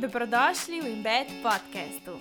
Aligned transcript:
Dobrodošli 0.00 0.80
v 0.80 0.86
Embed 0.96 1.28
podkastu. 1.44 2.16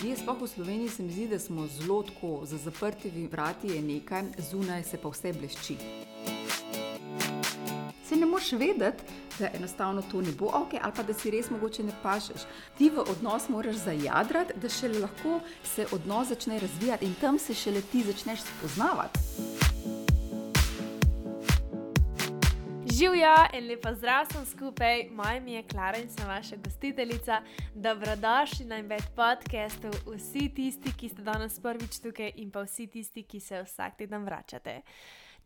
Jaz, 0.00 0.24
sploh 0.24 0.40
v 0.40 0.48
Sloveniji, 0.48 0.88
se 0.88 1.02
mi 1.02 1.12
zdi, 1.12 1.26
da 1.28 1.38
smo 1.38 1.66
zelo 1.68 2.00
tako, 2.02 2.40
za 2.48 2.56
zaprtimi 2.56 3.26
vrati 3.28 3.68
je 3.76 3.82
nekaj, 3.82 4.32
zunaj 4.38 4.84
se 4.84 4.96
pa 4.96 5.12
vse 5.12 5.32
blešči. 5.32 5.76
Se 8.08 8.16
ne 8.16 8.26
moreš 8.26 8.52
vedeti, 8.52 9.04
da 9.38 9.52
enostavno 9.52 10.02
to 10.02 10.24
ne 10.24 10.32
bo 10.32 10.48
ok, 10.48 10.80
ali 10.80 10.92
pa 10.96 11.02
da 11.02 11.12
si 11.12 11.30
res 11.30 11.50
mogoče 11.50 11.84
ne 11.84 11.92
pašeš. 12.02 12.48
Ti 12.78 12.90
v 12.90 13.04
odnos 13.04 13.48
moraš 13.48 13.76
zajadrati, 13.76 14.56
da 14.56 14.68
šele 14.68 15.04
lahko 15.04 15.40
se 15.76 15.84
odnos 15.92 16.32
začne 16.32 16.58
razvijati 16.58 17.04
in 17.04 17.14
tam 17.20 17.38
se 17.38 17.54
šele 17.54 17.82
ti 17.92 18.02
začneš 18.02 18.40
spoznavati. 18.40 19.49
Živijo 23.00 23.36
in 23.52 23.68
lepo 23.68 23.94
zdrav 23.94 24.26
sem 24.32 24.44
skupaj, 24.46 25.08
moje 25.10 25.36
ime 25.36 25.52
je 25.52 25.62
Klara 25.62 25.98
in 25.98 26.08
sem 26.08 26.26
vaša 26.28 26.56
gostiteljica. 26.56 27.42
Dobrodošli 27.74 28.66
na 28.66 28.76
Embed 28.76 29.02
podcastu, 29.16 29.88
vsi 30.06 30.50
tisti, 30.54 30.92
ki 30.92 31.08
ste 31.08 31.22
danes 31.22 31.56
prvič 31.60 31.96
tukaj 32.02 32.32
in 32.34 32.50
pa 32.50 32.60
vsi 32.60 32.86
tisti, 32.86 33.22
ki 33.22 33.40
se 33.40 33.62
vsak 33.62 33.96
teden 33.96 34.24
vračate. 34.24 34.82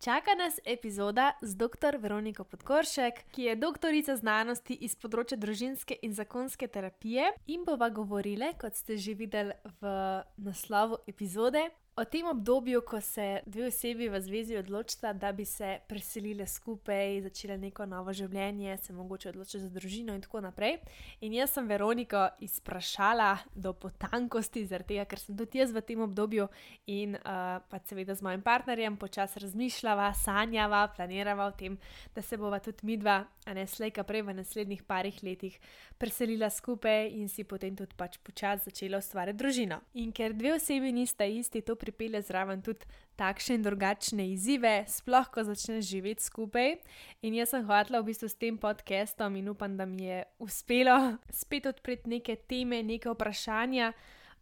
Čaka 0.05 0.35
nas 0.35 0.59
epizoda 0.65 1.33
z 1.43 1.55
dr. 1.55 1.97
Veroniko 1.99 2.45
Podkoršek, 2.45 3.23
ki 3.30 3.43
je 3.43 3.57
doktorica 3.57 4.16
znanosti 4.16 4.75
iz 4.75 4.99
področja 4.99 5.39
družinske 5.39 5.99
in 6.02 6.15
zakonske 6.15 6.66
terapije 6.66 7.30
in 7.47 7.63
bova 7.65 7.89
govorila, 7.89 8.51
kot 8.59 8.75
ste 8.75 8.99
že 8.99 9.15
videli 9.15 9.55
v 9.80 9.95
naslovu 10.43 10.99
epizode, 11.07 11.69
O 11.97 12.05
tem 12.05 12.27
obdobju, 12.27 12.83
ko 12.83 13.01
se 13.01 13.41
dve 13.47 13.66
osebi 13.66 14.09
v 14.09 14.21
zvezi 14.21 14.57
odločita, 14.57 15.12
da 15.12 15.33
bi 15.33 15.45
se 15.45 15.79
preselili 15.87 16.47
skupaj, 16.47 17.21
začeli 17.23 17.55
neko 17.59 17.87
novo 17.87 18.10
življenje, 18.13 18.74
se 18.82 18.93
mogoče 18.93 19.29
odločiti 19.29 19.60
za 19.63 19.68
družino 19.71 20.16
in 20.18 20.24
tako 20.24 20.41
naprej. 20.43 20.80
In 21.23 21.37
jaz 21.38 21.52
sem 21.55 21.68
Veroniko 21.71 22.24
izprašala 22.43 23.37
do 23.55 23.73
potankosti, 23.79 24.65
zaradi 24.66 24.96
tega, 24.96 25.05
ker 25.07 25.23
sem 25.23 25.38
tudi 25.38 25.60
jaz 25.63 25.71
v 25.71 25.85
tem 25.87 26.02
obdobju 26.02 26.49
in 26.91 27.15
uh, 27.15 27.63
pa 27.63 27.79
seveda 27.87 28.18
z 28.18 28.27
mojim 28.27 28.43
partnerjem 28.43 28.99
počasi 28.99 29.45
razmišljala, 29.46 30.11
sanjala, 30.18 30.88
planirala 30.96 31.46
o 31.46 31.55
tem, 31.55 31.79
da 32.16 32.27
se 32.27 32.35
bova 32.37 32.59
tudi 32.59 32.90
midva, 32.90 33.21
a 33.46 33.55
ne 33.55 33.68
slejka 33.71 34.02
prej 34.02 34.27
v 34.27 34.35
naslednjih 34.40 34.83
parih 34.83 35.23
letih 35.23 35.61
preselila 35.99 36.51
skupaj 36.51 37.07
in 37.15 37.29
si 37.29 37.45
potem 37.46 37.77
tudi 37.77 37.95
pač 37.96 38.18
počasi 38.18 38.73
začela 38.73 38.99
ustvarjati 38.99 39.38
družino. 39.38 39.79
In 40.02 40.11
ker 40.11 40.35
dve 40.35 40.57
osebi 40.57 40.90
nista 40.90 41.29
isti, 41.29 41.63
pripelje 41.85 42.23
zraven 42.24 42.65
tudi 42.65 42.88
takšne 43.21 43.59
in 43.59 43.66
drugačne 43.66 44.27
izzive, 44.32 44.73
sploh 44.90 45.29
ko 45.30 45.45
začneš 45.46 45.87
živeti 45.93 46.24
skupaj. 46.24 46.79
In 47.23 47.37
jaz 47.37 47.54
sem 47.54 47.65
hotela 47.68 48.01
v 48.01 48.10
bistvu 48.10 48.32
s 48.32 48.40
tem 48.40 48.59
podcastom 48.59 49.37
in 49.38 49.52
upam, 49.52 49.77
da 49.77 49.87
mi 49.87 50.09
je 50.09 50.24
uspelo 50.43 50.96
spet 51.40 51.68
odpreti 51.71 52.10
neke 52.16 52.37
teme, 52.37 52.82
neke 52.82 53.12
vprašanja. 53.12 53.93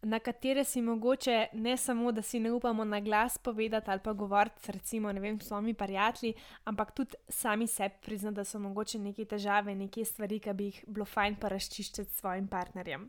Na 0.03 0.19
katere 0.19 0.65
si 0.67 0.81
mogoče 0.83 1.53
ne 1.53 1.77
samo, 1.79 2.11
da 2.11 2.21
si 2.21 2.39
ne 2.39 2.51
upamo 2.51 2.83
na 2.83 2.99
glas 2.99 3.37
povedati 3.37 3.91
ali 3.91 4.01
pa 4.03 4.13
govoriti, 4.13 4.71
recimo, 4.71 5.11
ne 5.11 5.19
vem, 5.19 5.39
s 5.39 5.47
svojimi 5.47 5.73
prijatelji, 5.73 6.33
ampak 6.65 6.91
tudi 6.91 7.15
sami 7.29 7.67
sebi 7.67 7.95
priznati, 8.03 8.35
da 8.35 8.43
so 8.43 8.59
mogoče 8.59 8.99
neke 8.99 9.25
težave, 9.25 9.75
neke 9.75 10.03
stvari, 10.05 10.41
ki 10.43 10.53
bi 10.53 10.67
jih 10.67 10.83
bilo 10.87 11.05
fajn 11.05 11.39
pa 11.39 11.47
razčiščiti 11.55 12.03
s 12.03 12.19
svojim 12.19 12.47
partnerjem. 12.51 13.07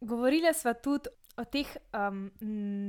Govorila 0.00 0.52
sva 0.52 0.72
tudi 0.74 1.12
o 1.36 1.44
teh 1.44 1.66
um, 1.92 2.30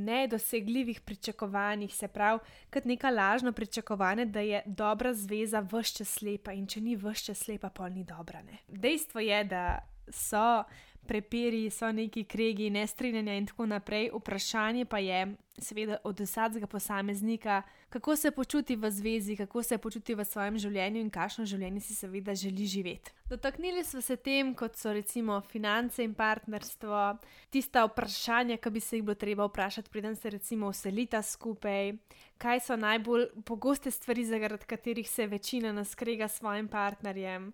nedosegljivih 0.06 1.02
pričakovanjih, 1.02 1.96
se 1.96 2.08
pravi, 2.08 2.40
kot 2.74 2.86
neka 2.86 3.10
lažna 3.10 3.52
pričakovanja, 3.52 4.26
da 4.26 4.40
je 4.40 4.62
dobra 4.66 5.14
zveza 5.14 5.64
vse 5.72 6.06
slepa 6.06 6.54
in 6.54 6.68
če 6.68 6.82
ni 6.82 6.96
vse 6.96 7.34
slepa, 7.34 7.70
pol 7.70 7.90
ni 7.90 8.04
dobra. 8.04 8.42
Ne? 8.42 8.62
Dejstvo 8.68 9.20
je, 9.20 9.44
da 9.44 9.80
so 10.09 10.64
prepiri, 11.08 11.70
so 11.70 11.92
neki 11.92 12.24
kregi, 12.24 12.70
nestrinjanja 12.70 13.38
in 13.38 13.46
tako 13.46 13.66
naprej. 13.66 14.10
Vprašanje 14.14 14.86
pa 14.86 15.00
je, 15.00 15.36
seveda, 15.60 15.98
od 16.04 16.20
vsakega 16.20 16.68
posameznika, 16.68 17.62
kako 17.90 18.16
se 18.16 18.32
počuti 18.32 18.76
v 18.76 18.92
zvezi, 18.92 19.36
kako 19.36 19.64
se 19.64 19.78
počuti 19.78 20.16
v 20.16 20.26
svojem 20.26 20.58
življenju 20.60 21.02
in 21.02 21.10
kakšno 21.10 21.46
življenje 21.46 21.80
si 21.80 21.96
seveda 21.96 22.36
želi 22.36 22.66
živeti. 22.68 23.14
Dotaknili 23.30 23.84
smo 23.84 24.02
se 24.02 24.16
tem, 24.16 24.54
kot 24.56 24.76
so 24.76 24.94
recimo 24.94 25.40
finance 25.42 26.04
in 26.04 26.14
partnerstvo, 26.14 27.18
tista 27.50 27.86
vprašanja, 27.86 28.58
ki 28.58 28.70
bi 28.70 28.84
se 28.84 28.98
jih 28.98 29.06
bilo 29.06 29.16
treba 29.16 29.48
vprašati, 29.48 29.90
preden 29.90 30.16
se 30.16 30.30
recimo 30.30 30.68
uselita 30.74 31.22
skupaj, 31.22 31.94
kaj 32.38 32.60
so 32.60 32.76
najbolj 32.76 33.30
pogoste 33.46 33.92
stvari, 33.92 34.26
zaradi 34.26 34.66
katerih 34.66 35.10
se 35.10 35.28
večina 35.28 35.72
naskrega 35.72 36.28
s 36.28 36.40
svojim 36.40 36.68
partnerjem 36.68 37.54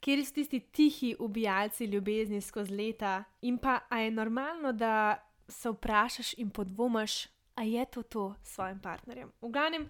kjer 0.00 0.24
so 0.24 0.34
tisti 0.34 0.60
tihi 0.60 1.14
ubijalci 1.18 1.84
ljubezni 1.84 2.40
skozi 2.40 2.74
leta, 2.76 3.24
in 3.42 3.58
pa 3.58 3.80
a 3.88 4.00
je 4.00 4.10
normalno, 4.10 4.72
da 4.72 5.18
se 5.48 5.70
vprašaš 5.70 6.34
in 6.38 6.50
podvomiš, 6.50 7.26
a 7.54 7.62
je 7.62 7.84
to 7.84 8.02
to 8.02 8.34
s 8.42 8.54
svojim 8.54 8.80
partnerjem. 8.80 9.32
V 9.40 9.48
glavnem, 9.48 9.88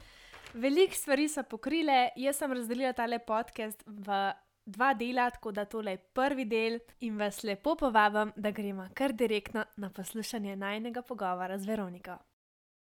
veliko 0.54 0.94
stvari 0.94 1.28
so 1.28 1.42
pokrile, 1.42 2.08
jaz 2.16 2.36
sem 2.36 2.52
razdelila 2.52 2.92
tale 2.92 3.18
podcast 3.18 3.82
v. 3.86 4.30
Dva 4.70 4.92
dela, 4.94 5.24
tako 5.30 5.50
da 5.50 5.64
tole 5.64 5.90
je 5.96 5.98
prvi 6.14 6.44
del, 6.44 6.76
in 7.00 7.16
vas 7.18 7.40
lepo 7.42 7.72
povabim, 7.74 8.30
da 8.36 8.52
gremo 8.54 8.84
kar 8.94 9.12
direktno 9.12 9.64
na 9.76 9.88
poslušanje 9.90 10.56
najnega 10.56 11.02
pogovora 11.02 11.58
z 11.58 11.66
Veroniko. 11.66 12.18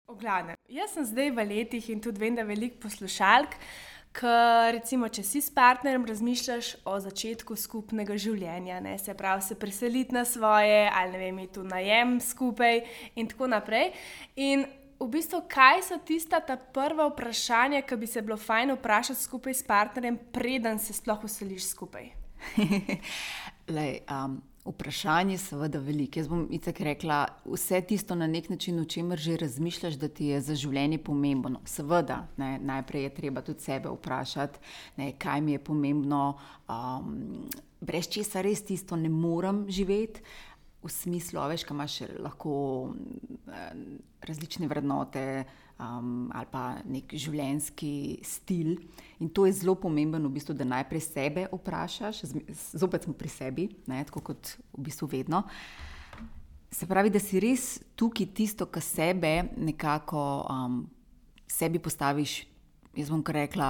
Oglane, 0.06 0.56
jaz 0.68 0.92
sem 0.94 1.04
zdaj 1.08 1.30
v 1.30 1.46
letih 1.48 1.88
in 1.90 2.00
tudi 2.04 2.20
vem, 2.20 2.36
da 2.36 2.44
veliko 2.46 2.84
poslušalk, 2.84 3.56
Ker, 4.12 4.74
recimo, 4.76 5.08
če 5.08 5.22
si 5.24 5.40
s 5.40 5.48
partnerjem 5.54 6.04
razmišljaš 6.04 6.74
o 6.84 6.98
začetku 7.00 7.56
skupnega 7.56 8.16
življenja, 8.20 8.76
ne, 8.84 8.98
se 9.00 9.14
pravi, 9.16 9.44
se 9.46 9.56
preseliti 9.56 10.12
na 10.12 10.26
svoje, 10.28 10.84
ali 10.92 11.16
ne 11.16 11.20
vem, 11.22 11.40
tu 11.48 11.64
najem 11.64 12.18
skupaj, 12.20 12.82
in 13.16 13.30
tako 13.30 13.48
naprej. 13.48 13.94
In 14.36 14.66
v 15.00 15.08
bistvu, 15.16 15.42
kaj 15.48 15.80
so 15.88 15.98
tista 16.04 16.42
ta 16.44 16.58
prva 16.60 17.08
vprašanja, 17.08 17.80
ki 17.88 17.98
bi 17.98 18.10
se 18.10 18.20
bilo 18.22 18.36
fajn 18.36 18.76
vprašati 18.76 19.22
skupaj 19.22 19.56
s 19.56 19.66
partnerjem, 19.66 20.20
preden 20.32 20.78
se 20.78 20.92
sploh 20.92 21.24
useliš 21.24 21.72
skupaj? 21.72 22.12
Lej, 23.76 24.02
um, 24.12 24.42
Vprašanje 24.64 25.34
je 25.34 25.38
seveda 25.38 25.78
veliko. 25.82 26.20
Jaz 26.20 26.28
bom 26.30 26.44
itak 26.54 26.80
rekla, 26.80 27.24
vse 27.44 27.80
tisto 27.80 28.14
na 28.14 28.26
nek 28.30 28.48
način, 28.48 28.78
o 28.80 28.84
čemer 28.84 29.18
že 29.18 29.36
razmišljaš, 29.36 29.94
da 29.98 30.08
ti 30.08 30.26
je 30.30 30.40
za 30.40 30.54
življenje 30.54 31.00
pomembno. 31.02 31.60
Seveda, 31.66 32.28
ne, 32.36 32.58
najprej 32.62 33.02
je 33.02 33.14
treba 33.14 33.42
tudi 33.42 33.60
sebe 33.60 33.90
vprašati, 33.90 34.60
ne, 34.96 35.12
kaj 35.18 35.40
mi 35.40 35.56
je 35.56 35.64
pomembno, 35.64 36.22
um, 36.68 37.48
brez 37.80 38.06
česa 38.08 38.40
res 38.46 38.62
tisto 38.62 38.96
ne 38.96 39.10
morem 39.10 39.66
živeti. 39.68 40.22
V 40.82 40.90
smislu, 40.90 41.42
veš, 41.50 41.66
kaj 41.66 41.74
imaš 41.74 41.98
lahko 42.22 42.54
um, 42.86 43.84
različne 44.22 44.70
vrednote, 44.70 45.44
um, 45.82 46.30
ali 46.34 46.46
pa 46.50 46.64
nek 46.86 47.10
življenjski 47.10 48.22
stil. 48.26 48.76
In 49.20 49.30
to 49.34 49.46
je 49.46 49.56
zelo 49.58 49.74
pomembno, 49.78 50.28
v 50.28 50.38
bistvu, 50.38 50.54
da 50.56 50.68
najprej 50.68 51.02
sebe 51.04 51.46
vprašaš, 51.50 52.22
zopet 52.78 53.08
smo 53.08 53.14
pri 53.18 53.32
sebi, 53.32 53.68
ne, 53.90 54.02
tako 54.06 54.22
kot 54.32 54.54
v 54.72 54.86
bistvu 54.86 55.10
vedno. 55.10 55.42
Se 56.72 56.88
pravi, 56.88 57.10
da 57.12 57.20
si 57.20 57.42
res 57.42 57.76
tukaj 57.98 58.30
tisto, 58.32 58.66
kar 58.70 58.84
sebe 58.84 59.34
nekako 59.58 60.22
um, 60.46 60.80
sebi 61.50 61.82
postaviš. 61.82 62.42
Jaz 62.92 63.08
bom 63.08 63.22
kar 63.24 63.38
rekla, 63.40 63.68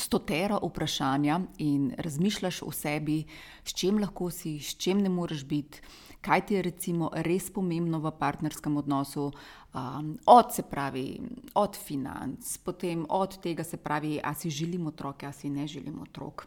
stotera 0.00 0.56
vprašanja 0.56 1.36
in 1.60 1.90
razmišljaš 2.00 2.62
o 2.64 2.70
sebi, 2.72 3.18
s 3.60 3.76
čim 3.76 3.98
lahko 4.00 4.30
si, 4.32 4.56
s 4.56 4.72
čim 4.80 5.02
ne 5.04 5.12
moreš 5.12 5.44
biti 5.44 5.82
kaj 6.24 6.46
ti 6.46 6.54
je 6.54 6.62
recimo 6.62 7.10
res 7.12 7.50
pomembno 7.52 8.00
v 8.00 8.12
partnerskem 8.18 8.76
odnosu, 8.80 9.28
um, 9.28 10.14
od 10.26 10.54
se 10.54 10.62
pravi, 10.62 11.20
od 11.54 11.76
financ, 11.76 12.56
potem 12.64 13.06
od 13.08 13.38
tega 13.44 13.64
se 13.64 13.76
pravi, 13.76 14.18
a 14.22 14.34
si 14.34 14.50
želim 14.50 14.86
otroke, 14.86 15.26
a 15.26 15.32
si 15.32 15.50
ne 15.50 15.66
želim 15.66 16.00
otrok. 16.02 16.46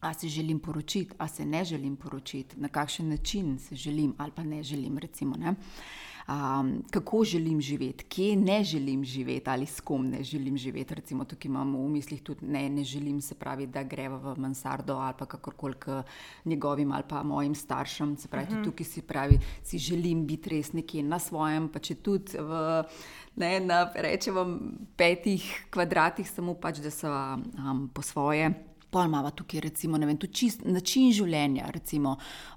A 0.00 0.12
se 0.14 0.28
želim 0.28 0.58
poročiti, 0.60 1.14
a 1.18 1.28
se 1.28 1.46
ne 1.46 1.64
želim 1.64 1.96
poročiti, 1.96 2.60
na 2.60 2.68
kakšen 2.68 3.08
način 3.08 3.58
se 3.58 3.76
želim, 3.76 4.14
ali 4.18 4.32
pa 4.36 4.42
ne 4.44 4.62
želim. 4.62 4.98
Recimo, 4.98 5.36
ne? 5.36 5.50
Uh, 5.50 5.56
um, 6.28 6.82
kako 6.90 7.24
želim 7.24 7.60
živeti, 7.60 8.04
kje 8.04 8.36
ne 8.36 8.64
želim 8.64 9.04
živeti 9.04 9.50
ali 9.50 9.66
s 9.66 9.80
kom 9.80 10.06
ne 10.06 10.22
želim 10.22 10.56
živeti. 10.56 10.94
Recimo, 10.94 11.24
tukaj 11.24 11.48
imamo 11.48 11.78
v 11.78 11.88
mislih 11.88 12.22
tudi 12.22 12.46
ne, 12.46 12.68
ne 12.68 12.84
želim 12.84 13.20
se 13.20 13.34
pravi, 13.34 13.66
da 13.66 13.82
greva 13.82 14.16
v 14.16 14.40
mansardo 14.40 14.94
ali 14.94 15.14
pa 15.18 15.26
kakorkoli 15.26 15.74
k 15.78 16.02
njegovim 16.44 16.92
ali 16.92 17.04
pa 17.08 17.22
mojim 17.22 17.54
staršem. 17.54 18.16
Se 18.16 18.28
pravi, 18.28 18.46
uh 18.46 18.52
-huh. 18.52 18.60
mhm. 18.60 18.64
tukaj 18.64 18.86
si 18.86 19.02
pravi, 19.02 19.38
si 19.62 19.78
želim 19.78 20.26
biti 20.26 20.50
res 20.50 20.72
nekje 20.72 21.02
na 21.02 21.18
svojem, 21.18 21.68
pa 21.68 21.78
če 21.78 21.94
tudi 21.94 22.38
v. 22.38 22.82
Ne, 23.36 23.60
na 23.60 23.92
rečemo 23.94 24.58
petih 24.96 25.66
kvadratih, 25.70 26.30
samo 26.30 26.54
pač, 26.54 26.78
da 26.78 26.90
so 26.90 27.08
um, 27.10 27.90
po 27.94 28.02
svoje. 28.02 28.73
Pol 28.94 29.08
imamo 29.08 29.30
tukaj, 29.34 29.60
recimo, 29.60 29.98
vem, 29.98 30.18
čist, 30.30 30.60
način 30.70 31.10
življenja. 31.10 31.66
Recimo, 31.74 32.12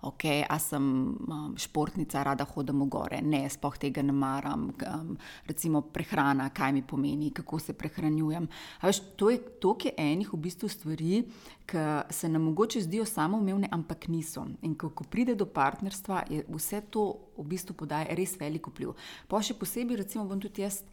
okay, 0.06 0.44
a 0.46 0.60
sem 0.62 0.84
um, 1.18 1.56
športnica, 1.58 2.22
rada 2.28 2.46
hodim 2.46 2.84
v 2.84 2.88
gore, 2.94 3.22
ne, 3.26 3.40
spoh 3.50 3.74
tega 3.82 4.04
ne 4.06 4.14
maram. 4.14 4.68
Um, 4.86 5.16
recimo, 5.50 5.82
prehrana, 5.82 6.52
kaj 6.54 6.76
mi 6.76 6.84
pomeni, 6.86 7.32
kako 7.34 7.58
se 7.58 7.74
prehranjujem. 7.74 8.46
Veš, 8.84 9.00
to 9.18 9.32
je 9.34 9.40
toliko 9.58 9.96
enih 9.98 10.30
v 10.34 10.40
bistvu 10.44 10.70
stvari, 10.70 11.24
ki 11.66 11.88
se 12.14 12.30
nam 12.30 12.46
mogoče 12.52 12.84
zdijo 12.86 13.08
samoumevne, 13.10 13.72
ampak 13.74 14.06
niso. 14.14 14.46
In 14.62 14.78
ko, 14.78 14.92
ko 14.94 15.10
pride 15.10 15.34
do 15.36 15.50
partnerstva, 15.50 16.22
je 16.30 16.46
vse 16.54 16.84
to 16.94 17.08
v 17.40 17.48
bistvu 17.50 17.80
podaja 17.82 18.14
res 18.14 18.38
veliko 18.38 18.70
vpliv. 18.70 18.94
Pa 19.26 19.42
še 19.42 19.58
posebej, 19.58 20.04
recimo, 20.06 20.30
bom 20.30 20.38
tudi 20.38 20.62
jaz 20.62 20.84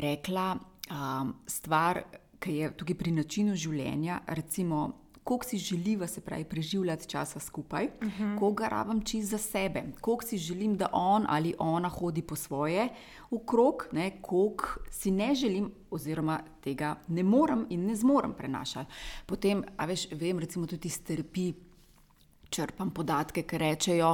rekla 0.00 0.54
um, 0.56 1.36
stvar 1.44 2.00
ki 2.40 2.56
je 2.56 2.72
tukaj 2.76 2.96
pri 2.96 3.12
načinu 3.12 3.54
življenja, 3.56 4.20
recimo, 4.26 4.88
koliko 5.24 5.46
si 5.46 5.58
želiva 5.58 6.06
se 6.06 6.20
pravi 6.20 6.44
preživljati 6.44 7.08
časa 7.08 7.40
skupaj, 7.40 7.86
uh 7.86 8.06
mhm. 8.06 8.22
-huh. 8.22 8.38
koga 8.38 8.68
rabim 8.68 9.04
čist 9.04 9.30
za 9.30 9.38
sebe, 9.38 9.82
koliko 10.00 10.24
si 10.24 10.38
želim, 10.38 10.76
da 10.76 10.88
on 10.92 11.26
ali 11.28 11.54
ona 11.58 11.88
hodi 11.88 12.22
po 12.22 12.36
svoje 12.36 12.88
v 13.30 13.38
krog, 13.46 13.88
koliko 14.22 14.64
si 14.90 15.10
ne 15.10 15.34
želim, 15.34 15.72
oziroma 15.90 16.40
tega 16.60 16.96
ne 17.08 17.22
morem 17.22 17.66
in 17.70 17.86
ne 17.86 17.94
zmorem 17.94 18.34
prenašati. 18.34 18.90
Potem, 19.26 19.64
a 19.76 19.86
veš, 19.86 20.08
vem, 20.12 20.38
recimo 20.38 20.66
tudi 20.66 20.88
iz 20.88 21.02
terapije 21.04 21.52
črpam 22.50 22.90
podatke, 22.90 23.42
ki 23.42 23.58
rečejo, 23.58 24.10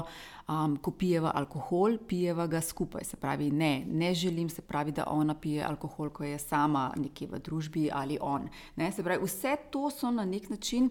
um, 0.48 0.76
ko 0.82 0.90
pijeva 0.90 1.32
alkohol, 1.34 1.98
pijeva 2.08 2.46
ga 2.46 2.60
skupaj. 2.60 3.04
Se 3.04 3.16
pravi, 3.16 3.50
ne, 3.50 3.84
ne 3.86 4.14
želim 4.14 4.48
se 4.50 4.62
pravi, 4.62 4.92
da 4.92 5.06
ona 5.10 5.34
pije 5.34 5.64
alkohol, 5.64 6.10
ko 6.10 6.24
je 6.24 6.38
sama 6.38 6.90
nekje 6.96 7.28
v 7.32 7.38
družbi 7.38 7.88
ali 7.92 8.18
on. 8.20 8.48
Ne, 8.76 8.92
se 8.92 9.04
pravi, 9.04 9.24
vse 9.24 9.56
to 9.70 9.90
so 9.90 10.10
na 10.10 10.24
nek 10.24 10.50
način 10.50 10.90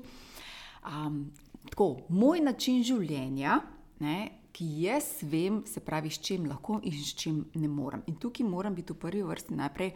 um, 0.86 1.32
tako, 1.70 1.96
moj 2.10 2.42
način 2.42 2.84
življenja. 2.84 3.62
Ne, 4.00 4.42
Ki 4.56 4.64
jaz 4.86 5.18
vem, 5.28 5.66
se 5.68 5.82
pravi, 5.84 6.08
s 6.08 6.22
čim 6.24 6.46
lahko 6.48 6.78
in 6.88 6.94
s 6.96 7.12
čim 7.20 7.42
ne 7.60 7.68
morem. 7.68 8.06
In 8.08 8.16
tukaj 8.16 8.48
moram 8.48 8.76
biti 8.76 8.94
v 8.94 9.02
prvi 9.02 9.24
vrsti 9.28 9.56
najprej 9.60 9.90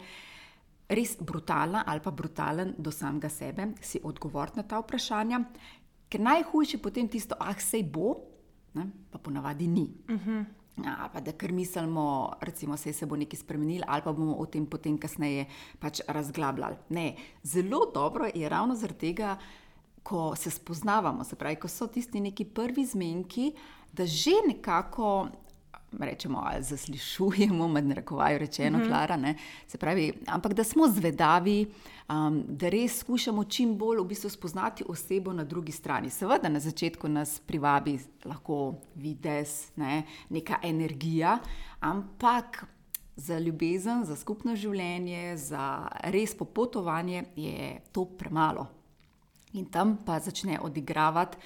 res 0.90 1.14
brutalna 1.20 1.84
ali 1.86 2.02
pa 2.04 2.10
brutalen 2.10 2.74
do 2.78 2.90
samega 2.90 3.28
sebe, 3.28 3.70
si 3.80 4.00
odgovoriti 4.04 4.60
na 4.60 4.66
ta 4.68 4.82
vprašanja, 4.82 5.40
ker 6.10 6.20
najhujše 6.20 6.76
je 6.76 6.82
potem 6.82 7.08
tisto, 7.08 7.38
ah, 7.38 7.54
sej 7.54 7.86
bo, 7.86 8.18
ne? 8.74 8.90
pa 9.10 9.18
ponavadi 9.18 9.66
ni. 9.66 9.86
Uh 10.08 10.14
mhm. 10.14 10.30
-huh. 10.30 10.44
A, 10.86 11.08
pa 11.12 11.20
da 11.20 11.32
kar 11.32 11.52
mislimo, 11.52 12.32
recimo, 12.40 12.76
da 12.76 12.92
se 12.92 13.06
bo 13.06 13.16
nekaj 13.16 13.40
spremenilo, 13.40 13.84
ali 13.88 14.02
pa 14.02 14.12
bomo 14.12 14.34
o 14.34 14.46
tem 14.46 14.66
potem 14.66 14.98
kasneje 14.98 15.46
pač 15.78 16.00
razglabljali. 16.08 16.76
Ne, 16.88 17.16
zelo 17.42 17.90
dobro 17.94 18.30
je 18.34 18.48
ravno 18.48 18.74
zaradi 18.74 18.98
tega, 18.98 19.38
ko 20.02 20.36
se 20.36 20.50
spoznavamo, 20.50 21.24
se 21.24 21.36
pravi, 21.36 21.56
ko 21.56 21.68
so 21.68 21.86
tisti 21.86 22.20
neki 22.20 22.44
prvi 22.44 22.86
zmenki, 22.86 23.52
da 23.92 24.06
že 24.06 24.30
nekako 24.48 25.28
rečemo, 25.98 26.42
ali 26.44 26.62
zaslišujemo, 26.62 27.68
med 27.68 27.86
narekovajo 27.86 28.38
rečeno, 28.38 28.78
mm 28.78 28.82
-hmm. 28.82 28.88
Klara, 28.88 29.16
ne, 29.16 29.34
se 29.66 29.78
pravi, 29.78 30.12
ampak 30.26 30.54
da 30.54 30.64
smo 30.64 30.88
zvedavi, 30.88 31.66
um, 32.08 32.44
da 32.48 32.68
res 32.68 32.98
skušamo 32.98 33.44
čim 33.44 33.78
bolj 33.78 33.98
v 34.00 34.04
bistvu 34.04 34.30
spoznati 34.30 34.84
osebo 34.88 35.32
na 35.32 35.44
drugi 35.44 35.72
strani. 35.72 36.10
Seveda 36.10 36.48
na 36.48 36.60
začetku 36.60 37.08
nas 37.08 37.40
privabi 37.40 37.98
lahko 38.24 38.74
vides, 38.94 39.76
ne, 39.76 40.02
neka 40.28 40.58
energija, 40.62 41.38
ampak. 41.80 42.64
Za 43.16 43.38
ljubezen, 43.38 44.04
za 44.04 44.16
skupno 44.16 44.56
življenje, 44.56 45.36
za 45.36 45.88
res 46.04 46.36
popotovanje 46.38 47.24
je 47.36 47.80
to 47.92 48.04
premalo. 48.04 48.66
In 49.52 49.64
tam 49.64 49.98
pa 50.06 50.18
začne 50.18 50.60
odigravati 50.60 51.36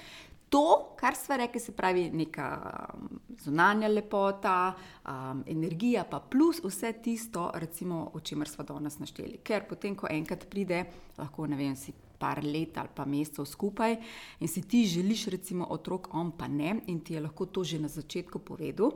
to, 0.49 0.95
kar 0.99 1.15
smo 1.15 1.37
rekli, 1.37 1.59
se 1.59 1.71
pravi, 1.71 2.09
neka 2.13 2.47
um, 2.93 3.19
zunanja 3.43 3.87
lepota, 3.87 4.73
um, 5.07 5.43
energija, 5.47 6.05
pa 6.09 6.19
plus 6.19 6.61
vse 6.63 6.93
tisto, 7.03 7.51
recimo, 7.53 8.11
o 8.13 8.19
čemer 8.19 8.49
smo 8.49 8.63
danes 8.63 8.99
našteli. 8.99 9.39
Ker 9.43 9.67
potem, 9.69 9.95
ko 9.95 10.07
enkrat 10.11 10.47
pride, 10.49 10.85
lahko 11.17 11.47
ne 11.47 11.59
vem, 11.59 11.75
si 11.75 11.93
par 12.19 12.39
let 12.43 12.77
ali 12.77 12.89
pa 12.95 13.05
mesecev 13.05 13.45
skupaj 13.45 13.97
in 14.39 14.47
si 14.47 14.61
ti 14.61 14.85
želiš, 14.87 15.27
recimo, 15.27 15.67
otrok, 15.69 16.13
on 16.13 16.31
pa 16.31 16.47
ne, 16.47 16.79
in 16.87 16.99
ti 16.99 17.13
je 17.13 17.21
lahko 17.21 17.45
to 17.45 17.63
že 17.63 17.79
na 17.79 17.87
začetku 17.87 18.39
povedal. 18.39 18.93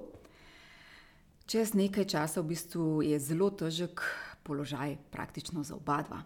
Čez 1.50 1.74
nekaj 1.74 2.06
časa 2.06 2.42
v 2.42 2.54
bistvu 2.54 3.02
je 3.02 3.20
zelo 3.20 3.50
težek 3.50 4.02
položaj, 4.44 4.98
praktično 5.12 5.64
za 5.64 5.76
oba 5.76 6.02
dva. 6.06 6.22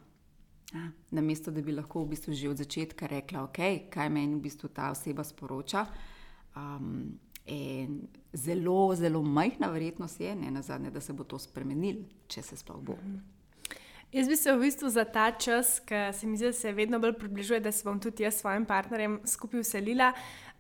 Ja, 0.74 0.88
na 1.12 1.22
mesto, 1.22 1.52
da 1.52 1.62
bi 1.62 1.72
lahko 1.72 2.02
v 2.02 2.16
bistvu 2.16 2.34
že 2.34 2.50
od 2.50 2.58
začetka 2.58 3.08
rekla, 3.08 3.44
okay, 3.46 3.84
kaj 3.94 4.10
meni 4.10 4.36
v 4.36 4.42
bistvu 4.48 4.72
ta 4.74 4.90
oseba 4.92 5.24
sporoča. 5.24 5.86
Um, 6.58 7.20
zelo, 8.34 8.96
zelo 8.96 9.22
majhna 9.22 9.68
verjetnost 9.68 10.20
je, 10.20 10.36
ne 10.36 10.52
nazadnje, 10.52 10.92
da 10.92 11.02
se 11.02 11.14
bo 11.14 11.24
to 11.24 11.40
spremenilo, 11.40 12.08
če 12.28 12.42
se 12.42 12.58
sploh 12.58 12.82
bo. 12.82 12.98
Jaz 14.14 14.28
bi 14.30 14.36
se 14.38 14.54
v 14.54 14.62
bistvu 14.62 14.90
za 14.94 15.04
ta 15.10 15.32
čas, 15.32 15.80
ki 15.80 16.12
se 16.14 16.28
mi 16.28 16.38
zdi, 16.38 16.52
da 16.52 16.54
se 16.54 16.72
vedno 16.72 17.00
bolj 17.02 17.16
približuje, 17.18 17.60
da 17.60 17.72
se 17.72 17.82
bom 17.86 18.00
tudi 18.00 18.24
jaz 18.24 18.36
s 18.36 18.44
svojim 18.44 18.66
partnerjem 18.66 19.20
skupaj 19.26 19.60
uselila, 19.60 20.12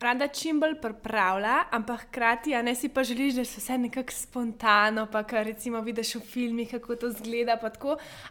rada 0.03 0.27
čim 0.27 0.59
bolj 0.59 0.75
pripravlja, 0.81 1.63
ampak 1.71 2.07
hkrati, 2.07 2.55
a 2.55 2.61
ne 2.61 2.75
si 2.75 2.89
pa 2.89 3.03
želiš, 3.03 3.33
da 3.39 3.45
se 3.45 3.61
vse 3.61 3.77
nekako 3.77 4.13
spontano, 4.13 5.07
pa 5.11 5.23
kar 5.23 5.45
recimo 5.45 5.81
vidiš 5.81 6.15
v 6.15 6.21
filmih, 6.21 6.71
kako 6.71 6.95
to 6.95 7.11
zgleda. 7.11 7.57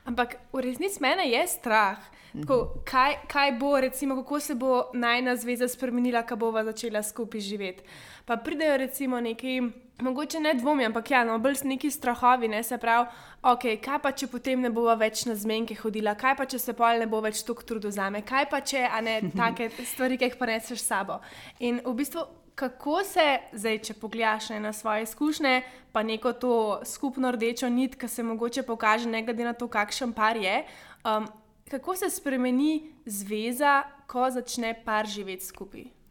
Ampak 0.05 0.37
v 0.53 0.61
resnici 0.61 1.01
mene 1.01 1.29
je 1.31 1.47
strah. 1.49 1.99
Tako, 2.33 2.81
kaj, 2.89 3.15
kaj 3.29 3.53
bo, 3.61 3.81
recimo, 3.81 4.17
kako 4.17 4.41
se 4.41 4.55
bo 4.55 4.91
najna 4.95 5.37
zveza 5.37 5.69
spremenila, 5.69 6.23
ko 6.23 6.37
bova 6.37 6.65
začela 6.65 7.03
skupaj 7.03 7.41
živeti. 7.41 7.85
Pa 8.25 8.37
pridejo 8.37 8.77
recimo 8.77 9.21
neki 9.21 9.61
mogoče 10.03 10.41
ne 10.41 10.55
dvomi, 10.55 10.85
ampak 10.85 11.11
ja, 11.11 11.25
no, 11.25 11.39
bolj 11.39 11.63
neki 11.65 11.91
strahovi, 11.91 12.49
ne 12.49 12.63
se 12.63 12.79
pravi, 12.79 13.09
ok, 13.43 13.67
kaj 13.83 13.99
pa 14.03 14.13
če 14.13 14.29
potem 14.31 14.61
ne 14.61 14.71
bova 14.71 14.95
več 14.99 15.25
na 15.29 15.35
zmenke 15.39 15.77
hodila, 15.79 16.15
kaj 16.19 16.37
pa 16.39 16.47
če 16.47 16.59
se 16.59 16.75
pol 16.77 17.03
ne 17.03 17.07
bo 17.07 17.21
več 17.23 17.43
toliko 17.47 17.67
trudu 17.69 17.91
za 17.95 18.11
me, 18.11 18.23
kaj 18.27 18.49
pa 18.51 18.61
če, 18.61 18.85
a 18.89 19.01
ne, 19.05 19.19
take 19.39 19.71
stvari, 19.79 20.19
ki 20.19 20.31
jih 20.31 20.39
poneseš 20.41 20.81
s 20.81 20.89
sabo. 20.91 21.21
In 21.61 21.81
v 21.85 21.95
bistvu, 22.03 22.25
kako 22.59 23.01
se 23.09 23.27
zdaj, 23.53 23.79
če 23.89 23.99
pogledaš 24.01 24.51
na 24.61 24.75
svoje 24.77 25.07
izkušnje, 25.07 25.55
pa 25.93 26.03
neko 26.03 26.33
to 26.33 26.55
skupno 26.89 27.33
rdečo 27.33 27.71
nit, 27.73 27.97
ki 27.97 28.09
se 28.09 28.27
mogoče 28.27 28.67
pokaže, 28.69 29.09
ne 29.09 29.23
glede 29.25 29.47
na 29.47 29.55
to, 29.57 29.69
kakšen 29.73 30.13
par 30.13 30.37
je. 30.37 30.63
Um, 31.05 31.31
kako 31.71 31.97
se 31.97 32.11
spremeni 32.13 32.93
zveza, 33.07 33.83
ko 34.07 34.29
začne 34.31 34.75
par 34.85 35.09
živeti 35.09 35.47
skupaj? 35.47 36.02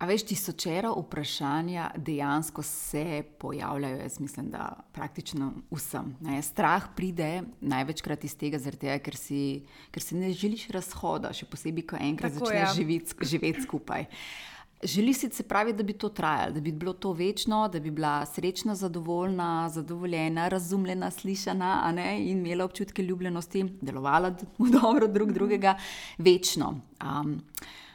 A 0.00 0.06
veš, 0.08 0.22
tisočero 0.30 0.94
vprašanja 0.96 1.90
dejansko 1.96 2.62
se 2.62 3.22
pojavljajo, 3.38 3.96
jaz 4.00 4.20
mislim, 4.20 4.50
da 4.50 4.72
praktično 4.92 5.52
vsem. 5.70 6.14
Ne. 6.20 6.42
Strah 6.42 6.86
pride 6.96 7.42
največkrat 7.60 8.24
iz 8.24 8.32
tega, 8.40 8.58
tega 8.70 8.96
ker, 9.04 9.16
si, 9.16 9.66
ker 9.92 10.02
si 10.02 10.16
ne 10.16 10.32
želiš 10.32 10.70
razhoda, 10.72 11.34
še 11.36 11.44
posebej, 11.52 11.84
ko 11.92 12.00
enkrat 12.00 12.32
Tako, 12.32 12.48
začneš 12.48 12.62
ja. 12.62 12.72
živeti, 12.78 13.28
živeti 13.28 13.66
skupaj. 13.66 14.06
Želiš 14.80 15.18
si 15.18 15.28
se 15.36 15.44
pravi, 15.44 15.74
da 15.76 15.84
bi 15.84 15.92
to 15.92 16.08
trajalo, 16.08 16.54
da 16.56 16.60
bi 16.64 16.72
bilo 16.72 16.94
to 16.96 17.12
večno, 17.12 17.66
da 17.68 17.80
bi 17.80 17.90
bila 17.90 18.24
srečna, 18.26 18.74
zadovoljna, 18.74 19.68
zadovoljena, 19.68 20.48
razumljena, 20.48 21.10
slišana 21.10 21.74
in 22.16 22.38
imela 22.38 22.64
občutke 22.64 23.02
ljubljenosti, 23.02 23.66
delovala 23.80 24.32
v 24.58 24.70
dobro 24.80 25.08
drug 25.08 25.32
drugega, 25.32 25.76
večno. 26.18 26.78
Um, 27.04 27.36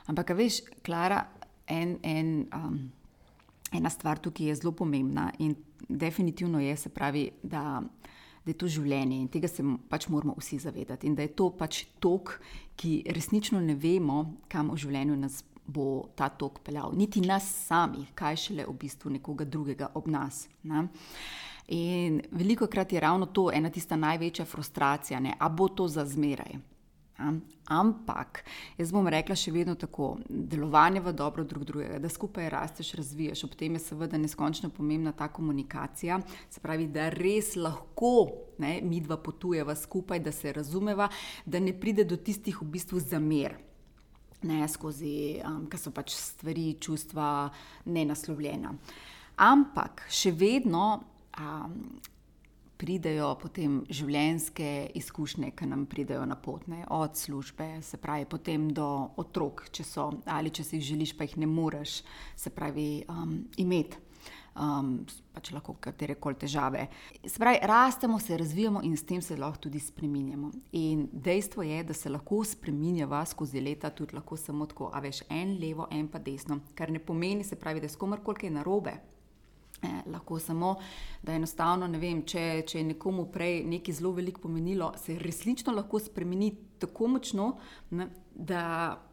ampak, 0.05 0.29
veš, 0.37 0.61
Klara, 0.85 1.23
en, 1.67 1.97
en, 2.03 2.47
um, 2.55 2.91
ena 3.71 3.89
stvar 3.89 4.19
tukaj 4.19 4.47
je 4.47 4.55
zelo 4.55 4.71
pomembna 4.71 5.31
in 5.39 5.55
definitivno 5.89 6.59
je, 6.59 6.77
se 6.77 6.89
pravi, 6.89 7.29
da, 7.43 7.81
da 8.45 8.51
je 8.51 8.57
to 8.57 8.67
življenje 8.67 9.19
in 9.21 9.27
tega 9.27 9.47
se 9.47 9.63
pač 9.89 10.07
moramo 10.07 10.35
vsi 10.37 10.59
zavedati. 10.59 11.07
In 11.07 11.15
da 11.15 11.25
je 11.25 11.33
to 11.35 11.49
pač 11.57 11.85
tok, 11.99 12.39
ki 12.75 13.03
resnično 13.15 13.61
ne 13.61 13.75
vemo, 13.75 14.23
kam 14.47 14.71
v 14.73 14.79
življenju 14.85 15.17
nas 15.19 15.43
bo 15.65 16.05
ta 16.15 16.29
tok 16.29 16.59
peljal. 16.61 16.93
Niti 16.93 17.21
nas 17.25 17.47
samih, 17.65 18.11
kaj 18.13 18.37
šele 18.37 18.67
v 18.67 18.75
bistvu 18.85 19.15
nekoga 19.17 19.45
drugega 19.45 19.89
ob 19.97 20.07
nas. 20.07 20.45
Ne? 20.63 20.87
In 21.73 22.21
veliko 22.31 22.67
krat 22.69 22.93
je 22.93 23.01
ravno 23.01 23.25
to 23.25 23.49
ena 23.53 23.71
tista 23.73 23.97
največja 23.97 24.45
frustracija, 24.45 25.19
ne? 25.19 25.33
a 25.39 25.49
bo 25.49 25.67
to 25.67 25.87
za 25.89 26.05
zmeraj. 26.05 26.59
Ampak, 27.17 28.41
jaz 28.75 28.91
bom 28.91 29.07
rekla 29.07 29.37
še 29.39 29.53
vedno 29.55 29.77
tako, 29.79 30.17
delovanje 30.27 30.99
v 30.99 31.13
dobro 31.15 31.45
drug 31.47 31.63
drugega, 31.63 31.99
da 32.03 32.09
skupaj 32.11 32.49
rasteš, 32.51 32.91
razvijaš, 32.99 33.45
ob 33.47 33.53
tem 33.55 33.77
je 33.77 33.85
seveda 33.85 34.19
neskončno 34.19 34.69
pomembna 34.75 35.13
ta 35.15 35.29
komunikacija, 35.31 36.19
se 36.51 36.59
pravi, 36.59 36.89
da 36.91 37.07
res 37.13 37.53
lahko 37.55 38.11
ne, 38.59 38.81
mi 38.83 38.99
dva 39.01 39.17
potujeva 39.17 39.75
skupaj, 39.79 40.19
da 40.19 40.33
se 40.35 40.51
razumeva, 40.53 41.07
da 41.45 41.61
ne 41.63 41.71
pride 41.79 42.03
do 42.03 42.19
tistih 42.19 42.59
v 42.61 42.67
bistvu 42.75 42.99
zamer. 42.99 43.55
Ne 44.45 44.67
skozi, 44.69 45.39
um, 45.39 45.63
ker 45.71 45.79
so 45.79 45.95
pač 45.95 46.13
stvari, 46.13 46.73
čustva 46.83 47.47
nenaslovljena. 47.89 48.75
Ampak 49.41 50.03
še 50.11 50.35
vedno 50.35 50.83
um, 51.39 51.79
pridejo 52.85 53.31
potem 53.41 53.79
življenjske 53.89 54.91
izkušnje, 55.01 55.51
ki 55.57 55.69
nam 55.71 55.87
pridejo 55.89 56.25
na 56.29 56.37
potne, 56.37 56.83
od 56.93 57.17
službe, 57.17 57.81
se 57.81 57.97
pravi, 57.97 58.27
potem 58.29 58.69
do 58.77 58.87
otrok, 59.17 59.65
če 59.73 59.83
so 59.87 60.11
ali 60.29 60.53
če 60.53 60.63
si 60.63 60.77
jih 60.77 60.89
želiš, 60.93 61.15
pa 61.17 61.25
jih 61.25 61.39
ne 61.41 61.49
moreš, 61.49 62.03
se 62.37 62.53
pravi, 62.53 62.89
um, 63.09 63.39
imeti 63.57 64.05
um, 64.55 64.91
pač 65.33 65.51
lahko 65.55 65.75
katere 65.81 66.15
koli 66.21 66.37
težave. 66.45 66.85
Se 67.25 67.39
pravi, 67.41 67.59
rastemo, 67.67 68.19
se 68.19 68.37
razvijamo 68.37 68.83
in 68.85 68.95
s 68.97 69.05
tem 69.09 69.21
se 69.21 69.37
lahko 69.37 69.65
tudi 69.65 69.79
spremenjamo. 69.79 70.51
In 70.79 71.07
dejstvo 71.11 71.65
je, 71.65 71.81
da 71.83 71.97
se 71.97 72.09
lahko 72.09 72.43
spremenjava 72.43 73.23
skozi 73.25 73.61
leta, 73.61 73.89
tudi 73.89 74.15
lahko 74.15 74.37
samo 74.37 74.69
tako, 74.69 74.91
a 74.93 75.01
veš, 75.03 75.25
en 75.29 75.57
levo, 75.61 75.89
en 75.91 76.07
pa 76.07 76.19
desno, 76.19 76.61
kar 76.75 76.91
ne 76.91 76.99
pomeni, 76.99 77.43
se 77.43 77.59
pravi, 77.59 77.83
da 77.83 77.89
je 77.89 77.95
s 77.95 78.01
komarkoli 78.01 78.45
kaj 78.45 78.55
narobe. 78.61 78.95
Eh, 79.85 80.01
lahko 80.11 80.39
samo, 80.39 80.75
da 81.23 81.33
enostavno 81.33 81.87
ne 81.87 81.99
vem, 81.99 82.21
če, 82.25 82.63
če 82.67 82.79
je 82.79 82.85
nekomu 82.93 83.27
prej 83.31 83.59
nekaj 83.69 83.97
zelo 83.99 84.13
veliko 84.17 84.41
pomenilo, 84.41 84.91
se 84.97 85.17
resnično 85.19 85.73
lahko 85.75 85.99
spremeni 86.01 86.51
tako 86.81 87.09
močno, 87.13 87.49
ne, 87.91 88.07
da, 88.33 88.63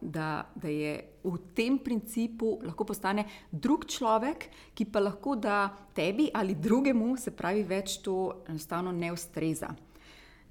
da, 0.01 0.29
da 0.55 0.71
je 0.71 0.93
v 1.23 1.33
tem 1.55 1.77
principu 1.79 2.55
lahko 2.65 2.87
postane 2.89 3.25
drug 3.51 3.85
človek, 3.85 4.47
ki 4.73 4.87
pa 4.89 5.03
lahko 5.03 5.35
da 5.35 5.67
tebi 5.95 6.29
ali 6.33 6.55
drugemu, 6.55 7.13
se 7.21 7.35
pravi, 7.35 7.61
več 7.69 7.99
to 8.03 8.15
enostavno 8.49 8.91
ne 8.91 9.11
ustreza. 9.13 9.69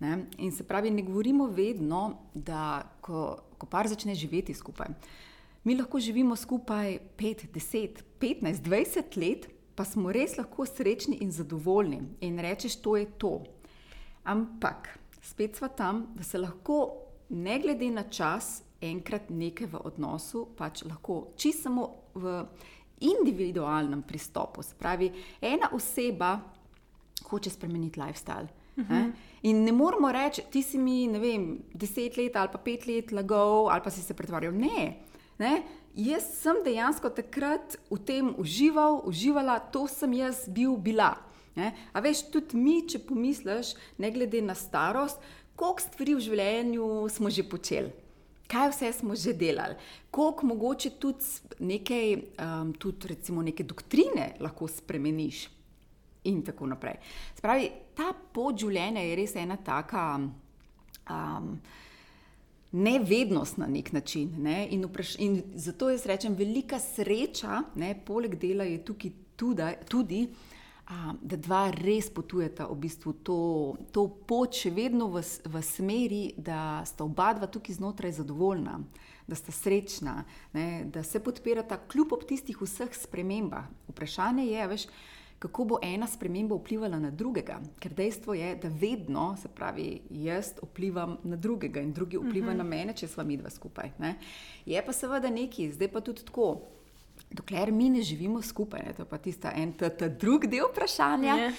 Ne? 0.02 0.26
In 0.38 0.55
se 0.55 0.67
pravi, 0.67 0.91
ne 0.91 1.02
govorimo 1.07 1.49
vedno, 1.50 2.05
da 2.35 2.83
ko, 3.00 3.25
ko 3.59 3.67
par 3.71 3.91
začne 3.91 4.14
živeti 4.19 4.55
skupaj. 4.55 4.95
Mi 5.64 5.76
lahko 5.79 6.00
živimo 6.02 6.37
skupaj 6.37 6.97
5, 7.19 7.49
10, 7.55 8.07
15, 8.23 8.62
20 8.71 9.19
let, 9.19 9.50
pa 9.75 9.85
smo 9.85 10.12
res 10.12 10.37
lahko 10.38 10.67
srečni 10.67 11.19
in 11.21 11.33
zadovoljni 11.33 12.02
in 12.21 12.38
rečeš, 12.38 12.76
to 12.83 12.97
je 12.97 13.07
to. 13.19 13.43
Ampak 14.25 14.99
spet 15.23 15.57
smo 15.57 15.69
tam, 15.69 16.07
da 16.14 16.23
se 16.23 16.38
lahko, 16.38 16.93
ne 17.29 17.59
glede 17.59 17.91
na 17.91 18.02
čas, 18.02 18.62
enkrat 18.81 19.31
nekaj 19.31 19.67
v 19.73 19.81
odnosu, 19.85 20.47
pač 20.59 20.85
lahko 20.85 21.33
čisto 21.37 21.62
samo 21.62 21.88
v 22.14 22.43
individualnem 23.00 24.02
pristopu. 24.02 24.62
Spravi, 24.62 25.11
ena 25.41 25.71
oseba 25.73 26.37
hoče 27.31 27.50
spremeniti 27.50 28.00
lifestyle. 28.00 28.49
Uh 28.76 28.85
-huh. 28.85 29.12
In 29.43 29.64
ne 29.64 29.73
moramo 29.73 30.12
reči, 30.12 30.43
ti 30.50 30.62
si 30.62 30.79
mi, 30.79 31.07
ne 31.07 31.19
vem, 31.19 31.59
deset 31.75 32.17
let 32.17 32.37
ali 32.37 32.49
pa 32.52 32.59
pet 32.59 32.87
let 32.87 33.12
lagal, 33.12 33.69
ali 33.71 33.81
pa 33.85 33.91
si 33.91 34.02
se 34.02 34.14
pretvarjal. 34.14 34.55
Ne, 34.55 34.97
ne, 35.43 35.53
jaz 35.99 36.29
sem 36.39 36.63
dejansko 36.65 37.11
takrat 37.13 37.77
v 37.91 37.99
tem 38.07 38.33
užival, 38.39 39.03
uživala, 39.09 39.59
to 39.75 39.85
sem 39.91 40.15
jaz 40.23 40.47
bil, 40.49 40.77
bila. 40.77 41.17
Ne? 41.59 41.73
A 41.93 42.01
veš, 42.01 42.25
tudi 42.33 42.57
mi, 42.57 42.81
če 42.89 43.03
pomisliš, 43.05 43.75
ne 44.01 44.13
glede 44.15 44.41
na 44.45 44.57
starost, 44.57 45.21
koliko 45.59 45.85
stvari 45.85 46.15
v 46.17 46.25
življenju 46.25 46.87
smo 47.13 47.31
že 47.31 47.45
počeli. 47.45 47.93
Kaj 48.53 48.69
vse 48.73 48.93
smo 48.93 49.17
že 49.17 49.33
delali, 49.37 49.77
koliko 50.13 50.47
mogoče 50.47 50.95
tudi 51.01 51.25
nekaj, 51.65 52.07
um, 52.37 52.73
tudi 52.77 53.13
recimo 53.15 53.45
neke 53.45 53.65
doktrine 53.65 54.35
lahko 54.45 54.69
spremeniš, 54.69 55.47
in 56.25 56.43
tako 56.43 56.67
naprej. 56.67 56.99
Spravi, 57.39 57.71
ta 57.97 58.13
pot 58.13 58.59
življenja 58.61 59.03
je 59.03 59.17
res 59.19 59.37
ena 59.41 59.57
taka. 59.57 60.05
Um, 61.11 61.57
nevednost 62.73 63.57
na 63.57 63.67
nek 63.67 63.93
način. 63.93 64.35
Ne? 64.38 64.69
In, 64.71 64.85
vpraš, 64.85 65.14
in 65.19 65.43
zato 65.55 65.91
jaz 65.91 66.07
rečem, 66.07 66.35
velika 66.35 66.79
sreča, 66.81 67.62
ne? 67.75 67.95
poleg 68.05 68.35
dela 68.41 68.64
je 68.64 68.85
tukaj 68.85 69.12
tudi, 69.37 69.62
tudi 69.88 70.26
a, 70.87 71.12
da 71.23 71.37
dva 71.37 71.67
res 71.71 72.11
potujeta 72.11 72.67
v 72.67 72.79
bistvu 72.87 73.12
to, 73.23 73.38
to 73.93 74.07
pot, 74.29 74.57
še 74.57 74.73
vedno 74.75 75.11
v, 75.12 75.23
v 75.23 75.62
smeri, 75.62 76.23
da 76.37 76.83
sta 76.88 77.05
oba 77.05 77.33
dva 77.37 77.47
tukaj 77.47 77.76
znotraj 77.79 78.17
zadovoljna. 78.21 78.81
Da 79.23 79.37
sta 79.38 79.52
srečna, 79.55 80.25
ne, 80.52 80.83
da 80.91 81.05
se 81.07 81.21
podpirata, 81.23 81.79
kljub 81.88 82.17
ob 82.17 82.25
tistih 82.26 82.59
vseh 82.59 82.91
spremembah. 82.97 83.69
Vprašanje 83.93 84.49
je, 84.49 84.64
veš, 84.73 84.87
kako 85.43 85.65
bo 85.65 85.79
ena 85.83 86.07
sprememba 86.07 86.55
vplivala 86.55 87.01
na 87.03 87.11
drugega. 87.11 87.57
Ker 87.83 87.95
dejstvo 87.99 88.35
je, 88.35 88.55
da 88.63 88.69
vedno, 88.69 89.33
se 89.43 89.49
pravi, 89.49 90.01
jaz 90.11 90.53
vplivam 90.63 91.17
na 91.25 91.37
drugega 91.37 91.83
in 91.83 91.93
drugi 91.93 92.17
vpliva 92.17 92.47
uh 92.47 92.53
-huh. 92.53 92.57
na 92.57 92.65
mene, 92.65 92.95
če 92.95 93.09
smo 93.09 93.25
mi 93.25 93.37
dva 93.37 93.51
skupaj. 93.51 93.91
Ne. 93.99 94.15
Je 94.67 94.83
pa 94.87 94.93
seveda 94.93 95.31
neki, 95.31 95.73
zdaj 95.73 95.89
pa 95.89 96.01
tudi 96.01 96.25
tako. 96.25 96.61
Dokler 97.31 97.73
mi 97.73 97.91
ne 97.91 98.03
živimo 98.03 98.43
skupaj, 98.43 98.81
ne, 98.87 98.93
to 98.93 99.03
je 99.03 99.07
pa 99.07 99.19
tista 99.19 99.53
en, 99.57 99.73
ta, 99.73 99.89
ta 99.89 100.09
drugi 100.09 100.47
del 100.47 100.67
vprašanja. 100.73 101.37
Yeah. 101.37 101.53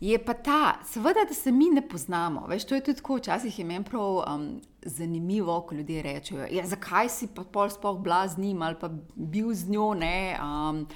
Je 0.00 0.18
pa 0.18 0.34
ta, 0.34 0.78
seveda, 0.84 1.24
da 1.28 1.34
se 1.34 1.52
mi 1.52 1.70
ne 1.70 1.88
poznamo. 1.88 2.46
Veš, 2.46 2.64
to 2.64 2.74
je 2.74 2.80
tudi 2.80 2.96
tako, 2.96 3.16
včasih 3.16 3.58
je 3.58 3.64
meni 3.64 3.84
prav 3.84 4.16
um, 4.16 4.60
zanimivo, 4.82 5.60
ko 5.60 5.74
ljudje 5.74 6.02
rečejo, 6.02 6.46
ja, 6.50 6.66
zakaj 6.66 7.08
si 7.08 7.28
pa 7.34 7.44
pol 7.44 7.70
sploh 7.70 7.98
bila 8.00 8.28
z 8.28 8.38
njim 8.38 8.62
ali 8.62 8.76
pa 8.80 8.90
bil 9.14 9.54
z 9.54 9.68
njo. 9.68 9.94
Ne, 9.94 10.38
um, 10.42 10.86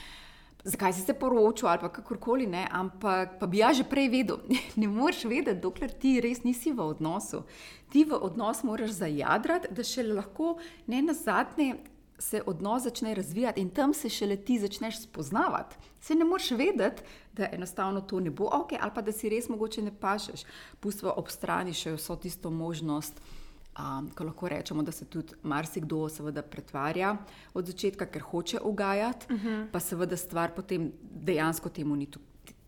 zakaj 0.65 0.93
si 0.93 1.01
se 1.01 1.15
poročil 1.15 1.69
ali 1.69 1.89
kakorkoli, 1.93 2.47
ne? 2.47 2.67
ampak 2.71 3.39
pa 3.41 3.47
bi 3.47 3.59
ja 3.59 3.73
že 3.73 3.85
prej 3.85 4.09
vedel. 4.09 4.39
ne 4.81 4.89
moreš 4.89 5.25
vedeti, 5.25 5.61
dokler 5.61 5.93
ti 5.93 6.21
res 6.21 6.45
nisi 6.45 6.73
v 6.73 6.81
odnosu. 6.81 7.45
Ti 7.93 8.05
v 8.05 8.19
odnos 8.19 8.65
moraš 8.65 8.97
zajadrati, 8.99 9.71
da 9.71 9.85
še 9.85 10.03
lahko 10.03 10.57
ne 10.87 11.03
na 11.03 11.15
zadnje. 11.15 11.77
Se 12.19 12.39
odnos 12.47 12.85
začne 12.87 13.11
razvijati 13.15 13.61
in 13.61 13.73
tam 13.75 13.91
se 13.93 14.09
šele 14.09 14.37
ti 14.37 14.55
začneš 14.59 15.03
spoznavati. 15.03 15.77
Se 16.01 16.15
ne 16.15 16.25
moreš 16.25 16.53
vedeti, 16.55 17.03
da 17.35 17.49
enostavno 17.53 18.01
to 18.01 18.21
ne 18.21 18.31
bo 18.31 18.47
ok, 18.47 18.77
ali 18.81 18.95
pa 18.95 19.03
da 19.03 19.13
si 19.13 19.29
res 19.29 19.49
mogoče 19.51 19.83
ne 19.83 19.91
pašeš. 19.91 20.47
Pustva 20.81 21.17
ob 21.19 21.29
strani 21.29 21.75
še 21.75 21.97
vso 21.99 22.15
tisto 22.17 22.55
možnost, 22.55 23.19
Um, 23.75 24.07
ko 24.15 24.25
lahko 24.25 24.49
rečemo, 24.49 24.83
da 24.83 24.93
se 24.93 25.05
tudi 25.05 25.35
marsikdo 25.43 26.05
seveda 26.09 26.43
pretvarja 26.47 27.17
od 27.55 27.67
začetka, 27.67 28.07
ker 28.07 28.23
hoče 28.23 28.61
ugajati, 28.63 29.27
uh 29.31 29.37
mhm. 29.37 29.49
-huh. 29.49 29.71
pa 29.73 29.81
seveda 29.81 30.17
stvar 30.17 30.55
potem 30.55 30.93
dejansko 31.03 31.69
temu 31.69 31.97
ni, 31.97 32.09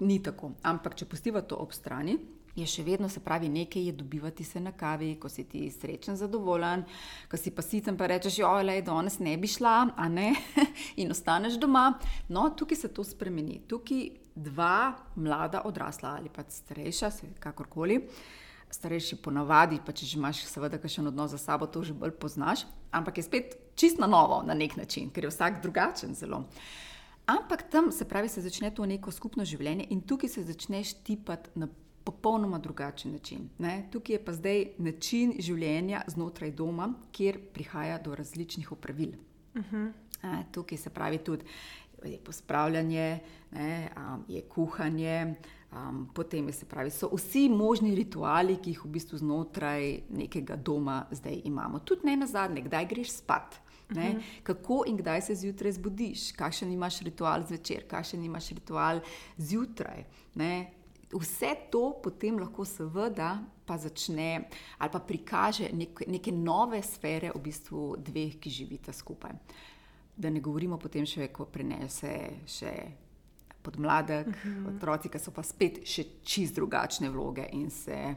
ni 0.00 0.22
tako. 0.22 0.50
Ampak 0.62 0.94
če 0.94 1.04
pustiva 1.04 1.40
to 1.40 1.56
ob 1.56 1.72
strani. 1.72 2.18
Je 2.56 2.66
še 2.66 2.82
vedno 2.82 3.08
se 3.08 3.20
pravi, 3.20 3.48
nekaj 3.48 3.86
je 3.86 3.92
dobivati 3.92 4.44
se 4.44 4.60
na 4.60 4.72
kavi, 4.72 5.14
ko 5.20 5.28
si 5.28 5.44
ti 5.44 5.70
srečen, 5.70 6.16
zadovoljen, 6.16 6.84
ko 7.30 7.36
si 7.36 7.50
pa 7.50 7.62
sicer 7.62 7.96
pa 7.96 8.06
rečeš, 8.06 8.36
da 8.36 8.72
je 8.72 8.82
danes 8.82 9.18
ne 9.18 9.36
bi 9.36 9.46
šla, 9.46 9.88
a 9.96 10.08
ne, 10.08 10.34
in 10.96 11.10
ostaneš 11.10 11.58
doma. 11.60 11.98
No, 12.28 12.50
tukaj 12.50 12.76
se 12.76 12.88
to 12.88 13.04
spremeni. 13.04 13.60
Tukaj 13.68 14.08
dva 14.34 14.96
mlada 15.16 15.62
odrasla 15.64 16.16
ali 16.16 16.28
pa 16.28 16.42
starejša, 16.48 17.10
kakorkoli. 17.38 18.08
Starejši 18.70 19.16
ponavadi, 19.23 19.78
pa 19.87 19.92
če 19.92 20.06
že 20.06 20.18
imaš, 20.18 20.42
seveda, 20.50 20.80
še 20.82 21.00
en 21.00 21.12
odnos 21.12 21.30
za 21.30 21.38
sabo, 21.38 21.68
to 21.70 21.85
že 21.87 21.94
bolj 21.94 22.16
poznaš, 22.18 22.66
ampak 22.90 23.18
je 23.18 23.26
spet 23.26 23.56
čisto 23.78 24.02
na 24.02 24.08
novo 24.11 24.42
na 24.42 24.54
nek 24.54 24.76
način, 24.76 25.11
ker 25.11 25.25
je 25.25 25.30
vsak 25.30 25.62
drugačen 25.62 26.14
zelo. 26.14 26.44
Ampak 27.26 27.66
tam 27.70 27.90
se 27.92 28.04
pravi, 28.04 28.28
se 28.28 28.42
začne 28.42 28.70
to 28.75 28.87
neko 28.87 29.11
skupno 29.11 29.44
življenje 29.44 29.88
in 29.90 30.02
tukaj 30.02 30.30
se 30.30 30.44
začneš 30.46 30.94
tipati 31.06 31.50
na 31.58 31.68
popolnoma 32.06 32.58
drugačen 32.62 33.12
način. 33.12 33.49
Ne? 33.58 33.88
Tukaj 33.90 34.14
je 34.14 34.25
pa 34.25 34.35
zdaj 34.35 34.61
način 34.78 35.35
življenja 35.42 36.04
znotraj 36.06 36.52
doma, 36.54 36.92
kjer 37.12 37.40
prihaja 37.54 37.99
do 37.99 38.14
različnih 38.14 38.70
opravil. 38.73 39.16
Uh 39.54 39.62
-huh. 39.62 39.92
e, 40.23 40.44
tukaj 40.52 40.78
se 40.78 40.90
pravi 40.90 41.18
tudi 41.18 41.44
je 42.04 42.18
pospravljanje, 42.18 43.18
ne, 43.50 43.88
um, 43.96 44.25
je 44.28 44.42
kuhanje. 44.42 45.35
Um, 45.76 46.09
potem 46.14 46.47
je 46.47 46.52
se 46.52 46.66
pravi, 46.66 46.90
so 46.90 47.09
vsi 47.12 47.49
možni 47.49 47.95
rituali, 47.95 48.56
ki 48.62 48.71
jih 48.71 48.85
v 48.85 48.90
bistvu 48.97 49.18
znotraj 49.18 50.06
nekega 50.09 50.56
doma 50.56 51.02
zdaj 51.11 51.40
imamo. 51.45 51.83
Tudi 51.85 52.06
ne 52.06 52.16
na 52.16 52.26
zadnje, 52.26 52.62
kdaj 52.64 52.87
greš 52.87 53.11
spat. 53.18 53.59
Ne? 53.90 54.09
Uh 54.09 54.14
mhm. 54.14 54.18
-huh. 54.18 54.42
Kako 54.42 54.85
in 54.87 54.97
kdaj 54.97 55.23
se 55.23 55.35
zjutraj 55.35 55.73
zbudiš, 55.73 56.33
kakšen 56.33 56.73
imaš 56.73 57.00
ritual 57.00 57.42
zvečer, 57.47 57.88
kakšen 57.88 58.25
imaš 58.25 58.49
ritual 58.49 59.00
zjutraj. 59.37 60.04
Ne? 60.35 60.71
Vse 61.12 61.54
to 61.71 62.00
potem 62.02 62.38
lahko 62.38 62.64
seveda 62.64 63.38
pa 63.66 63.78
začne 63.78 64.49
ali 64.78 64.90
pa 64.92 64.99
prikaže 64.99 65.71
nek, 65.73 66.06
neke 66.06 66.33
nove 66.33 66.83
sfere 66.83 67.30
v 67.35 67.40
bistvu 67.40 67.97
dveh, 67.99 68.38
ki 68.40 68.50
živita 68.50 68.92
skupaj. 68.92 69.30
Da 70.16 70.30
ne 70.30 70.40
govorimo 70.40 70.78
potem 70.78 71.06
še, 71.06 71.28
ko 71.28 71.45
prenese 71.45 72.30
še 72.47 72.73
podmladek, 73.66 74.26
uh 74.26 74.35
mhm. 74.46 74.66
-huh. 74.66 74.76
otroci, 74.76 75.11
ki 75.12 75.18
so 75.18 75.35
pa 75.35 75.42
spet 75.42 75.82
še 75.85 76.04
čist 76.23 76.54
drugačne 76.54 77.11
vloge 77.11 77.49
in 77.52 77.70
se 77.70 78.14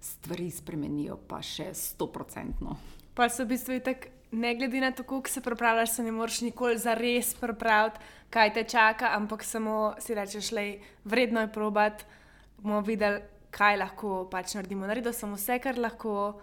stvari 0.00 0.50
spremenijo, 0.50 1.16
pa 1.28 1.42
še 1.42 1.72
sto 1.74 2.06
procentno. 2.06 2.76
Pa 3.14 3.28
so 3.28 3.44
v 3.44 3.54
bistvu 3.54 3.80
tako, 3.84 4.10
ne 4.30 4.54
glede 4.54 4.80
na 4.80 4.92
to, 4.92 5.02
kako 5.02 5.28
se 5.28 5.40
pripravljaš, 5.40 5.90
se 5.90 6.02
ne 6.02 6.12
moreš 6.12 6.40
nikoli 6.40 6.78
za 6.78 6.94
res 6.94 7.34
pripraviti, 7.34 7.98
kaj 8.30 8.52
te 8.54 8.64
čaka, 8.64 9.10
ampak 9.16 9.44
samo 9.44 9.94
si 9.98 10.14
rečeš, 10.14 10.50
da 10.50 10.60
je 10.60 10.80
vredno 11.04 11.40
je 11.40 11.52
probat, 11.52 12.04
bomo 12.58 12.80
videli, 12.80 13.22
kaj 13.50 13.76
lahko 13.76 14.28
pač 14.30 14.54
naredimo. 14.54 14.86
Naredimo 14.86 15.12
samo 15.12 15.36
vse, 15.36 15.58
kar 15.58 15.78
lahko. 15.78 16.40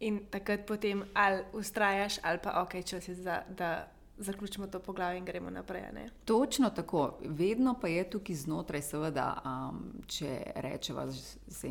In 0.00 0.18
takrat 0.28 0.66
potem 0.68 1.04
ali 1.14 1.40
ustrajaš, 1.56 2.18
ali 2.22 2.38
pa 2.44 2.60
ok, 2.60 2.74
če 2.84 2.98
si 3.00 3.14
za, 3.16 3.38
da 3.48 3.86
zaključimo 4.18 4.66
to 4.66 4.80
poglavje 4.80 5.18
in 5.18 5.24
gremo 5.24 5.50
naprej. 5.50 5.82
Ne? 5.94 6.08
Točno 6.24 6.70
tako. 6.70 7.18
Vedno 7.24 7.74
pa 7.80 7.88
je 7.88 8.10
tukaj 8.10 8.34
znotraj, 8.34 8.82
seveda, 8.82 9.42
um, 9.44 9.82
če 10.06 10.42
rečemo, 10.54 11.06
da 11.06 11.68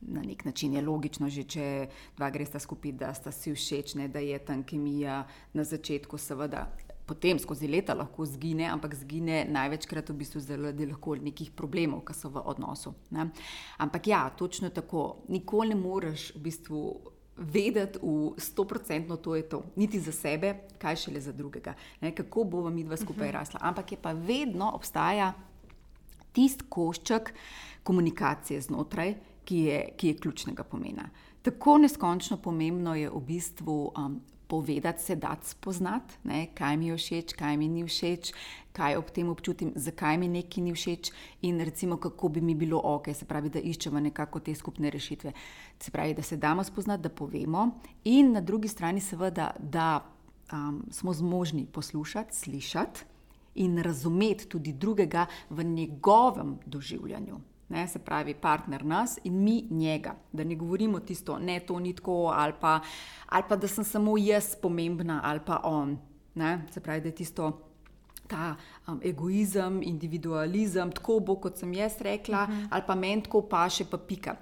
na 0.00 0.22
nek 0.22 0.44
način 0.44 0.74
je 0.74 0.82
logično, 0.82 1.28
že 1.28 1.42
če 1.42 1.88
dva 2.16 2.30
gresta 2.30 2.58
skupaj, 2.58 2.92
da 2.92 3.14
sta 3.14 3.32
si 3.32 3.54
všeč, 3.54 3.94
ne, 3.94 4.08
da 4.08 4.18
je 4.18 4.38
tam 4.38 4.62
kemija 4.62 5.24
na 5.52 5.64
začetku, 5.64 6.18
seveda. 6.18 6.68
Potem 7.06 7.38
skozi 7.42 7.66
leta 7.66 7.94
lahko 7.94 8.24
zgine, 8.26 8.68
ampak 8.70 8.94
zgine 8.94 9.42
največkrat 9.50 10.10
v 10.10 10.14
bistvu 10.14 10.40
zaradi 10.40 10.86
nekih 11.22 11.50
problemov, 11.50 12.04
ki 12.06 12.14
so 12.14 12.30
v 12.30 12.42
odnosu. 12.44 12.94
Ne? 13.10 13.30
Ampak 13.78 14.06
ja, 14.06 14.28
točno 14.30 14.70
tako. 14.70 15.24
Nikoli 15.28 15.74
ne 15.74 15.80
moreš 15.80 16.34
v 16.36 16.42
bistvu 16.46 16.82
vedeti 17.40 17.98
v 18.02 18.36
sto 18.36 18.64
procentno, 18.64 19.16
to 19.16 19.34
je 19.36 19.42
to, 19.48 19.62
niti 19.76 20.00
za 20.00 20.12
sebe, 20.12 20.54
kaj 20.78 20.96
šele 20.96 21.20
za 21.20 21.32
drugega, 21.32 21.74
ne, 22.00 22.14
kako 22.14 22.44
bomo 22.44 22.70
mi 22.70 22.84
dva 22.84 22.96
skupaj 22.96 23.28
mhm. 23.28 23.36
rasla. 23.36 23.60
Ampak 23.62 23.92
je 23.92 23.98
pa 24.02 24.12
vedno 24.12 24.70
obstaja 24.74 25.32
tisti 26.32 26.64
košček 26.68 27.32
komunikacije 27.82 28.60
znotraj, 28.60 29.14
ki 29.44 29.58
je, 29.58 29.80
ki 29.96 30.08
je 30.08 30.16
ključnega 30.16 30.64
pomena. 30.64 31.08
Tako 31.42 31.78
neskončno 31.78 32.36
pomembno 32.36 32.94
je 32.94 33.10
v 33.10 33.20
bistvu 33.26 33.92
um, 33.96 34.20
povedati, 34.50 35.02
se 35.02 35.16
dati 35.16 35.48
spoznati, 35.48 36.14
ne, 36.24 36.48
kaj 36.54 36.76
mi 36.76 36.90
je 36.90 36.96
všeč, 36.96 37.34
kaj 37.38 37.56
mi 37.56 37.68
ni 37.68 37.84
všeč, 37.86 38.32
kaj 38.74 38.96
ob 38.98 39.10
tem 39.14 39.28
občutim, 39.30 39.72
zakaj 39.76 40.18
mi 40.18 40.28
nekaj 40.28 40.64
ni 40.64 40.74
všeč 40.74 41.12
in 41.46 41.60
recimo, 41.64 41.96
kako 41.96 42.28
bi 42.28 42.40
mi 42.40 42.54
bilo 42.54 42.80
ok, 42.84 43.12
se 43.14 43.24
pravi, 43.24 43.50
da 43.50 43.62
iščemo 43.62 44.00
nekako 44.00 44.40
te 44.40 44.54
skupne 44.54 44.90
rešitve. 44.90 45.32
Se 45.78 45.90
pravi, 45.90 46.14
da 46.14 46.22
se 46.22 46.36
damo 46.36 46.64
spoznati, 46.64 47.02
da 47.02 47.08
povemo, 47.08 47.68
in 48.04 48.32
na 48.32 48.40
drugi 48.40 48.68
strani, 48.68 49.00
seveda, 49.00 49.52
da 49.58 50.00
um, 50.52 50.82
smo 50.90 51.14
zmožni 51.14 51.66
poslušati, 51.66 52.36
slišati 52.36 53.06
in 53.54 53.78
razumeti 53.78 54.48
tudi 54.48 54.72
drugega 54.72 55.26
v 55.50 55.64
njegovem 55.64 56.58
doživljanju 56.66 57.40
ne, 57.70 57.88
se 57.88 57.98
pravi, 57.98 58.34
partner 58.34 58.84
nas 58.84 59.18
in 59.24 59.42
mi 59.42 59.64
njega. 59.70 60.14
Da 60.32 60.44
ne 60.44 60.54
govorimo 60.54 61.00
tisto, 61.00 61.38
ne, 61.38 61.60
to 61.60 61.78
ni 61.78 61.94
tako, 61.94 62.32
ali 62.34 62.52
pa, 62.60 62.80
ali 63.26 63.44
pa 63.48 63.56
da 63.56 63.68
sem 63.68 63.84
samo 63.84 64.18
jaz 64.18 64.54
pomembna, 64.62 65.20
ali 65.24 65.40
pa 65.46 65.60
on. 65.64 65.98
Ne, 66.34 66.66
se 66.70 66.80
pravi, 66.80 67.00
da 67.00 67.08
je 67.08 67.14
tisto. 67.14 67.50
Ta 68.26 68.54
um, 68.86 69.00
egoizem, 69.02 69.80
individualizem, 69.82 70.92
tako 70.92 71.18
bo, 71.20 71.34
kot 71.36 71.58
sem 71.58 71.72
jaz 71.74 72.00
rekla, 72.00 72.42
uh 72.42 72.48
mhm. 72.48 72.60
-huh. 72.60 72.68
ali 72.70 72.82
pa 72.86 72.94
meni 72.94 73.22
tako 73.22 73.42
paše, 73.42 73.84
pa 73.84 73.98
pika. 73.98 74.36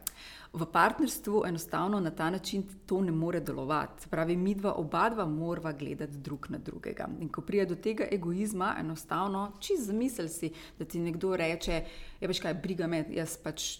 V 0.59 0.67
partnerstvu 0.67 1.43
enostavno 1.47 2.01
na 2.01 2.11
ta 2.11 2.31
način 2.31 2.63
to 2.87 3.01
ne 3.01 3.13
more 3.13 3.41
delovati. 3.41 4.09
Pravi, 4.11 4.37
mi 4.37 4.55
dva, 4.55 4.73
oba 4.73 5.09
dva, 5.11 5.27
morava 5.27 5.73
gledati 5.73 6.17
drug 6.17 6.47
na 6.51 6.59
drugega. 6.59 7.09
In 7.21 7.29
ko 7.29 7.41
pride 7.41 7.67
do 7.67 7.77
tega 7.77 8.09
egoizma, 8.11 8.75
enostavno, 8.81 9.53
če 9.61 9.77
zamisel 9.79 10.29
si, 10.29 10.51
da 10.79 10.85
ti 10.85 10.99
nekdo 10.99 11.37
reče: 11.37 11.73
Je 11.73 11.85
ja, 12.21 12.29
veš 12.29 12.41
kaj, 12.43 12.55
briga 12.55 12.87
me, 12.87 13.05
jaz 13.15 13.37
pač, 13.39 13.79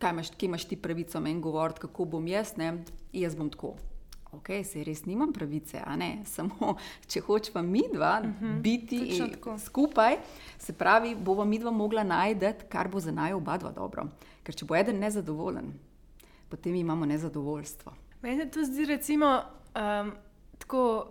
kaj 0.00 0.16
imaš, 0.16 0.30
kje 0.30 0.46
imaš 0.46 0.64
ti 0.64 0.76
pravico 0.76 1.20
meni 1.20 1.40
govoriti, 1.40 1.84
kako 1.84 2.04
bom 2.16 2.26
jaz, 2.26 2.56
ne, 2.56 2.72
jaz 3.12 3.36
bom 3.36 3.50
tako. 3.50 3.74
Ok, 4.32 4.48
se 4.64 4.84
res 4.84 5.04
nimam 5.04 5.32
pravice, 5.32 5.82
a 5.84 5.96
ne 5.96 6.22
samo, 6.34 6.74
če 7.06 7.20
hočemo 7.20 7.62
mi 7.62 7.84
dva 7.92 8.20
uh 8.22 8.28
mhm, 8.28 8.44
-huh, 8.44 8.60
biti 8.60 9.20
skupaj, 9.64 10.16
se 10.58 10.72
pravi, 10.72 11.14
bomo 11.14 11.44
mi 11.44 11.58
dva 11.58 11.70
mogla 11.70 12.02
najti, 12.02 12.54
kar 12.68 12.88
bo 12.88 13.00
za 13.00 13.12
naj 13.12 13.32
oba 13.32 13.58
dva 13.58 13.72
dobro. 13.72 14.08
Ker 14.42 14.54
če 14.54 14.64
bo 14.64 14.76
eden 14.76 14.98
nezadovoljen, 14.98 15.72
potem 16.54 16.74
imamo 16.74 17.06
nezadovoljstvo. 17.06 17.92
Meni 18.22 18.42
se 18.42 18.50
to 18.50 18.64
zdi, 18.64 18.84
recimo, 18.84 19.42
um, 19.74 20.12
tako, 20.58 21.06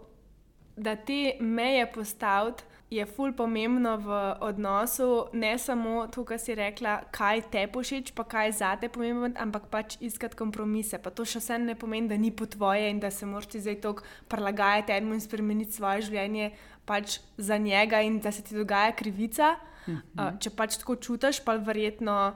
da 0.78 0.96
te 0.96 1.38
meje 1.40 1.92
postaviti 1.92 2.64
je 2.90 3.06
ful 3.06 3.34
pomembno 3.34 3.98
v 3.98 4.18
odnosu, 4.42 5.26
ne 5.34 5.58
samo 5.58 6.08
to, 6.08 6.24
kar 6.26 6.40
si 6.40 6.56
rekla, 6.56 7.00
kaj 7.12 7.42
te 7.52 7.66
pošič, 7.68 8.14
pa 8.16 8.24
kaj 8.30 8.52
za 8.60 8.72
te 8.78 8.90
pomembno, 8.90 9.32
ampak 9.42 9.68
pač 9.74 9.98
iskati 10.00 10.38
kompromise. 10.38 11.00
Pa 11.02 11.10
to 11.10 11.26
še 11.26 11.42
vse 11.42 11.60
ne 11.60 11.76
pomeni, 11.80 12.08
da 12.12 12.18
ni 12.18 12.32
po 12.32 12.46
tvoje 12.46 12.92
in 12.94 13.02
da 13.02 13.12
se 13.12 13.26
moraš 13.26 13.50
ti 13.52 13.62
zdaj 13.62 13.80
tako 13.82 14.08
prilagajati 14.30 14.94
enemu 14.94 15.18
in 15.18 15.26
spremeniti 15.26 15.74
svoje 15.74 16.08
življenje 16.10 16.52
pač 16.86 17.20
za 17.38 17.58
njega 17.58 18.02
in 18.06 18.20
da 18.22 18.32
se 18.32 18.44
ti 18.46 18.56
dogaja 18.56 18.96
krivica. 18.96 19.56
Mhm. 19.88 20.02
Uh, 20.16 20.34
če 20.40 20.54
pač 20.56 20.80
tako 20.80 20.96
čutiš, 20.96 21.44
pa 21.44 21.58
verjetno 21.60 22.36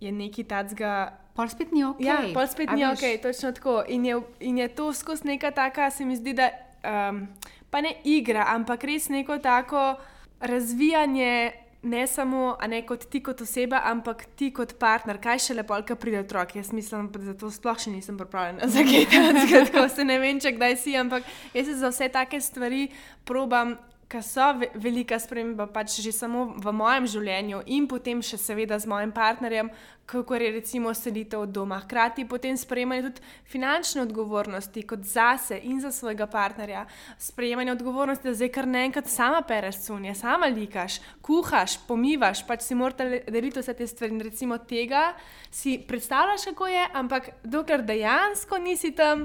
je 0.00 0.12
nekaj 0.12 0.50
tacga. 0.50 0.94
Pol 1.34 1.48
spet 1.50 1.72
ni 1.74 1.82
ok. 1.84 1.98
Ja, 1.98 2.20
pol 2.34 2.46
spet 2.46 2.70
ni 2.70 2.86
ok, 2.86 3.02
točno 3.22 3.52
tako. 3.52 3.82
In 3.88 4.04
je, 4.06 4.20
in 4.40 4.58
je 4.58 4.68
to 4.68 4.92
skozi 4.92 5.26
neka 5.26 5.50
taka, 5.50 5.90
se 5.90 6.04
mi 6.04 6.16
zdi, 6.16 6.32
da 6.32 6.50
um, 6.86 7.26
pa 7.70 7.80
ne 7.80 7.96
igra, 8.04 8.46
ampak 8.54 8.84
res 8.84 9.08
neko 9.08 9.38
tako 9.38 9.94
razvijanje. 10.40 11.52
Ne 11.84 12.06
samo 12.08 12.56
ne 12.68 12.78
kot 12.86 13.02
ti 13.12 13.20
kot 13.20 13.42
oseba, 13.44 13.82
ampak 13.84 14.22
ti 14.40 14.46
kot 14.56 14.70
partner, 14.80 15.18
kaj 15.20 15.42
še 15.44 15.56
lepo, 15.58 15.76
kaj 15.84 15.98
pride 16.00 16.22
otrok. 16.22 16.54
Jaz 16.56 16.70
mislim, 16.72 17.10
da 17.12 17.34
to 17.36 17.50
sploh 17.52 17.76
še 17.76 17.92
nisem 17.92 18.16
pripravljen 18.16 18.62
za 18.64 18.84
kaj 18.88 19.04
takega, 19.12 19.64
tako 19.68 19.82
se 19.92 20.06
ne 20.08 20.16
vem, 20.22 20.40
če 20.40 20.54
kdaj 20.56 20.78
si, 20.80 20.94
ampak 20.96 21.28
jaz 21.52 21.68
se 21.68 21.74
za 21.82 21.90
vse 21.92 22.08
take 22.14 22.40
stvari 22.40 22.86
probam 23.28 23.74
ki 24.08 24.22
so 24.22 24.46
velika 24.74 25.18
sprememba, 25.18 25.66
pač 25.66 26.00
že 26.00 26.12
samo 26.12 26.46
v 26.56 26.72
mojem 26.72 27.06
življenju 27.06 27.62
in 27.66 27.88
potem 27.88 28.22
še 28.22 28.38
seveda 28.38 28.78
z 28.78 28.88
mojim 28.90 29.12
partnerjem, 29.14 29.70
kako 30.06 30.34
je 30.34 30.50
recimo 30.52 30.92
seditev 30.94 31.40
od 31.40 31.52
doma. 31.56 31.78
Hkrati 31.80 32.26
potem 32.28 32.56
sprejemanje 32.56 33.08
tudi 33.08 33.22
finančne 33.48 34.02
odgovornosti 34.02 34.82
kot 34.82 35.06
zase 35.08 35.58
in 35.64 35.80
za 35.80 35.92
svojega 35.92 36.26
partnerja. 36.26 36.84
Sprejemanje 37.18 37.72
odgovornosti, 37.72 38.28
da 38.28 38.34
zdaj 38.34 38.52
kar 38.52 38.68
naenkrat 38.68 39.08
sama 39.08 39.40
pereš 39.42 39.80
sunje, 39.86 40.14
sama 40.14 40.50
likaš, 40.52 41.00
kuhaš, 41.24 41.78
pomivaš, 41.88 42.44
pač 42.46 42.66
si 42.68 42.76
morate 42.76 43.24
deliti 43.28 43.60
vse 43.60 43.74
te 43.74 43.86
stvari. 43.86 44.12
In 44.14 44.20
recimo 44.20 44.58
tega 44.58 45.14
si 45.50 45.78
predstavljaš, 45.88 46.50
kako 46.52 46.68
je, 46.68 46.84
ampak 46.92 47.30
dokler 47.42 47.82
dejansko 47.82 48.60
nisi 48.60 48.92
tam 48.92 49.24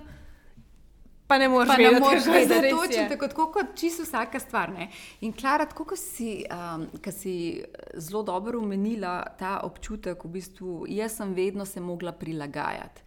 pa 1.29 1.37
ne 1.37 1.47
moreš 1.47 1.69
vedeti, 1.77 2.01
kako 2.01 2.43
je 2.43 2.69
to 2.69 2.77
točno 2.77 3.09
tako, 3.09 3.27
tako 3.27 3.51
kot 3.51 3.65
čisto 3.75 4.03
vsaka 4.03 4.39
stvar. 4.39 4.71
Ne? 4.73 4.89
In 5.21 5.33
Klara, 5.33 5.65
tako 5.65 5.85
kot 5.85 5.99
si, 5.99 6.43
um, 6.49 6.87
si 7.11 7.63
zelo 7.93 8.23
dobro 8.23 8.59
umenila 8.59 9.23
ta 9.39 9.59
občutek, 9.63 10.23
v 10.25 10.33
bistvu 10.39 10.85
jaz 10.89 11.19
sem 11.21 11.33
vedno 11.33 11.65
se 11.65 11.79
mogla 11.79 12.11
prilagajati. 12.11 13.01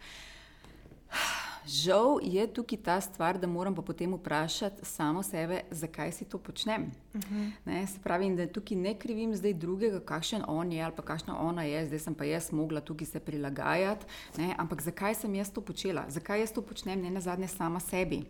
Žal 1.65 2.19
je 2.21 2.47
tukaj 2.53 2.77
ta 2.83 3.01
stvar, 3.01 3.37
da 3.37 3.47
moram 3.47 3.75
pa 3.75 3.81
potem 3.81 4.13
vprašati 4.13 4.85
samo 4.85 5.23
sebe, 5.23 5.61
zakaj 5.71 6.11
si 6.11 6.25
to 6.25 6.37
počnem. 6.37 6.91
Uh 7.13 7.19
mhm. 7.19 7.51
-huh. 7.65 7.87
Se 7.87 7.99
pravi, 8.03 8.35
da 8.35 8.47
tukaj 8.47 8.77
ne 8.77 8.99
krivim 8.99 9.35
zdaj 9.35 9.53
drugega, 9.53 9.99
kakšen 9.99 10.43
on 10.47 10.71
je 10.71 10.83
ali 10.83 10.93
pa 10.95 11.01
kakšna 11.01 11.39
ona 11.39 11.63
je, 11.63 11.85
zdaj 11.85 11.99
sem 11.99 12.15
pa 12.15 12.23
jaz 12.23 12.51
mogla 12.51 12.81
tukaj 12.81 13.07
se 13.07 13.19
prilagajati. 13.19 14.05
Ne? 14.37 14.55
Ampak 14.57 14.81
zakaj 14.81 15.15
sem 15.15 15.35
jaz 15.35 15.51
to 15.51 15.61
počela, 15.61 16.05
zakaj 16.09 16.39
jaz 16.39 16.51
to 16.51 16.61
počnem, 16.61 17.01
ne 17.01 17.09
na 17.09 17.21
zadnje 17.21 17.47
sama 17.47 17.79
sebi. 17.79 18.23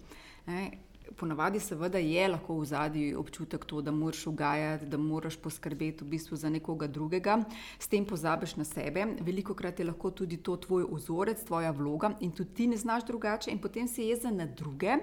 Ne? 0.45 0.71
Ponavadi 1.15 1.59
seveda 1.59 1.97
je 1.97 2.27
lahko 2.27 2.57
v 2.59 2.65
zadnji 2.65 3.15
občutek 3.15 3.65
to, 3.65 3.81
da 3.81 3.91
moraš 3.91 4.27
ugajati, 4.27 4.85
da 4.85 4.97
moraš 4.97 5.35
poskrbeti 5.37 6.03
v 6.03 6.07
bistvu 6.07 6.37
za 6.37 6.49
nekoga 6.49 6.87
drugega, 6.87 7.39
s 7.79 7.87
tem 7.87 8.05
pozabiš 8.05 8.55
na 8.55 8.65
sebe. 8.65 9.05
Veliko 9.21 9.53
krat 9.53 9.79
je 9.79 9.85
lahko 9.85 10.11
tudi 10.11 10.37
to 10.37 10.57
tvoj 10.57 10.85
ozorec, 10.89 11.43
tvoja 11.45 11.71
vloga 11.71 12.13
in 12.19 12.31
tudi 12.31 12.53
ti 12.53 12.67
ne 12.67 12.77
znaš 12.77 13.05
drugače 13.05 13.51
in 13.51 13.59
potem 13.59 13.87
si 13.87 14.09
jeza 14.09 14.31
na 14.31 14.45
druge, 14.45 14.97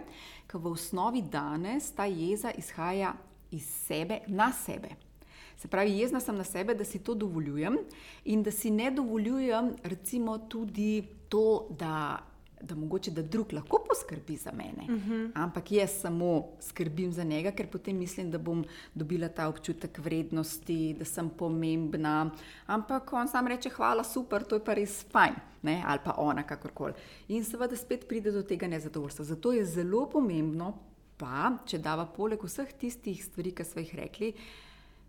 ker 0.46 0.60
v 0.60 0.72
osnovi 0.72 1.22
danes 1.22 1.92
ta 1.92 2.06
jeza 2.06 2.50
izhaja 2.50 3.14
iz 3.50 3.66
sebe 3.86 4.20
na 4.26 4.52
sebe. 4.52 4.96
Se 5.60 5.68
pravi, 5.68 5.98
jezna 5.98 6.20
sem 6.20 6.36
na 6.36 6.44
sebe, 6.44 6.74
da 6.74 6.84
si 6.84 6.98
to 7.04 7.14
dovoljujem 7.14 7.76
in 8.24 8.42
da 8.42 8.50
si 8.50 8.70
ne 8.70 8.90
dovoljujem, 8.90 9.74
recimo, 9.84 10.38
tudi 10.38 11.02
to, 11.28 11.68
da 11.70 12.29
da 12.60 12.74
mogoče 12.74 13.10
da 13.10 13.22
drug 13.22 13.52
lahko 13.52 13.84
poskrbi 13.88 14.36
za 14.36 14.52
mene. 14.52 14.84
Uh 14.84 14.90
mhm. 14.90 15.12
-huh. 15.12 15.30
Ampak 15.34 15.72
jaz 15.72 15.90
samo 16.00 16.48
skrbim 16.60 17.12
za 17.12 17.24
njega, 17.24 17.50
ker 17.50 17.66
potem 17.66 17.96
mislim, 17.96 18.30
da 18.30 18.38
bom 18.38 18.64
dobila 18.94 19.28
ta 19.28 19.48
občutek 19.48 19.98
vrednosti, 19.98 20.94
da 20.98 21.04
sem 21.04 21.30
pomembna. 21.30 22.30
Ampak 22.66 23.12
on 23.12 23.28
sam 23.28 23.46
reče: 23.46 23.70
Hvala, 23.70 24.04
super, 24.04 24.44
to 24.44 24.54
je 24.54 24.64
pa 24.64 24.74
res 24.74 25.04
fajn. 25.10 25.34
Ne? 25.62 25.82
Ali 25.86 26.00
pa 26.04 26.14
ona, 26.16 26.42
kakorkoli. 26.42 26.92
In 27.28 27.44
seveda 27.44 27.76
spet 27.76 28.08
pride 28.08 28.32
do 28.32 28.42
tega 28.42 28.66
nezadovoljstva. 28.66 29.24
Zato 29.24 29.52
je 29.52 29.64
zelo 29.64 30.10
pomembno, 30.10 30.78
pa 31.16 31.52
če 31.66 31.78
dava 31.78 32.06
poleg 32.06 32.44
vseh 32.44 32.72
tistih 32.72 33.24
stvari, 33.24 33.52
ki 33.52 33.64
smo 33.64 33.80
jih 33.80 33.94
rekli, 33.94 34.32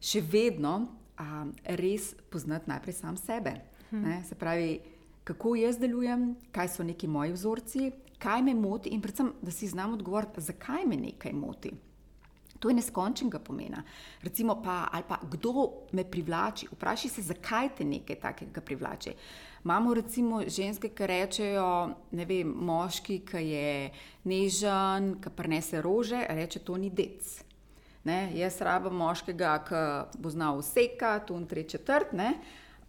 še 0.02 0.22
vedno 0.22 0.88
a, 1.18 1.46
res 1.64 2.16
poznati 2.30 2.70
najprej 2.70 2.94
sam 2.94 3.18
sebe. 3.18 3.54
Hmm. 3.90 4.24
Se 4.24 4.36
pravi, 4.36 4.80
kako 5.24 5.56
jaz 5.56 5.78
delujem, 5.80 6.36
kaj 6.52 6.68
so 6.68 6.84
neki 6.84 7.08
moji 7.08 7.32
vzorci, 7.32 7.92
kaj 8.22 8.42
me 8.42 8.54
moti 8.54 8.90
in 8.90 9.02
predvsem, 9.02 9.34
da 9.42 9.52
si 9.52 9.68
znam 9.68 9.94
odgovoriti, 9.94 10.42
zakaj 10.42 10.86
me 10.86 10.98
nekaj 10.98 11.34
moti. 11.34 11.72
To 12.62 12.70
je 12.70 12.76
neskončnega 12.78 13.40
pomena. 13.40 13.84
Recimo 14.22 14.62
pa, 14.62 14.88
ali 14.92 15.04
pa 15.08 15.18
kdo 15.32 15.72
me 15.92 16.04
privlači. 16.06 16.68
Vprašaj 16.72 17.10
se, 17.10 17.22
zakaj 17.22 17.70
te 17.78 17.86
nekaj 17.86 18.20
takega 18.22 18.62
privlači. 18.62 19.16
Imamo 19.64 19.94
recimo 19.94 20.44
ženske, 20.48 20.90
ki 20.90 21.08
rečejo, 21.08 21.96
ne 22.12 22.26
vem, 22.26 22.54
moški, 22.66 23.20
ki 23.26 23.42
je 23.48 23.90
nežen, 24.30 25.16
ki 25.22 25.34
prenese 25.36 25.82
rože, 25.82 26.22
reče, 26.30 26.62
to 26.66 26.78
ni 26.78 26.90
dec. 26.90 27.42
Ne, 28.06 28.30
jaz 28.38 28.62
rabim 28.62 28.94
moškega, 28.98 29.58
ki 29.66 29.82
bo 30.22 30.30
znal 30.30 30.62
vseka, 30.62 31.20
tu 31.26 31.38
in 31.38 31.48
tri 31.50 31.66
četrt. 31.70 32.14
Ne. 32.14 32.36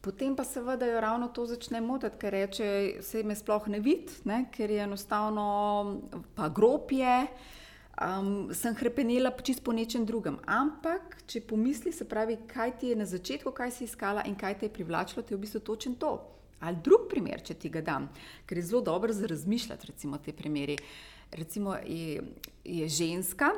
Potem 0.03 0.35
pa 0.37 0.43
seveda 0.45 0.87
jo 0.87 1.01
ravno 1.01 1.29
to 1.29 1.45
začne 1.47 1.81
motiti, 1.81 2.19
ker 2.19 2.33
reče, 2.35 2.69
se 3.07 3.23
me 3.23 3.37
sploh 3.39 3.69
ne 3.71 3.79
vidi, 3.79 4.11
ker 4.51 4.71
je 4.71 4.83
enostavno 4.83 5.45
pa 6.35 6.49
gropje. 6.49 7.27
Um, 8.03 8.49
sem 8.57 8.75
krepenila 8.75 9.31
čisto 9.45 9.63
po 9.63 9.73
nečem 9.73 10.07
drugem. 10.09 10.41
Ampak, 10.49 11.21
če 11.27 11.45
pomisli, 11.47 11.93
se 11.93 12.09
pravi, 12.09 12.39
kaj 12.51 12.73
ti 12.81 12.91
je 12.91 12.97
na 12.97 13.07
začetku, 13.07 13.53
kaj 13.55 13.71
si 13.71 13.85
iskala 13.85 14.25
in 14.27 14.35
kaj 14.35 14.59
te 14.59 14.67
je 14.67 14.73
privlačilo, 14.75 15.23
ti 15.23 15.35
je 15.35 15.39
v 15.39 15.45
bistvu 15.45 15.61
točen 15.61 15.95
to. 15.95 16.17
Ali 16.67 16.83
drug 16.83 17.07
primer, 17.11 17.43
če 17.45 17.55
ti 17.55 17.71
ga 17.71 17.83
dam, 17.85 18.09
ker 18.47 18.59
je 18.59 18.65
zelo 18.73 18.81
dobro 18.83 19.13
za 19.13 19.29
razmišljati, 19.31 19.87
recimo 19.93 20.19
te 20.19 20.33
primere. 20.33 20.77
Recimo 21.31 21.77
je, 21.87 22.23
je 22.65 22.89
ženska, 22.89 23.53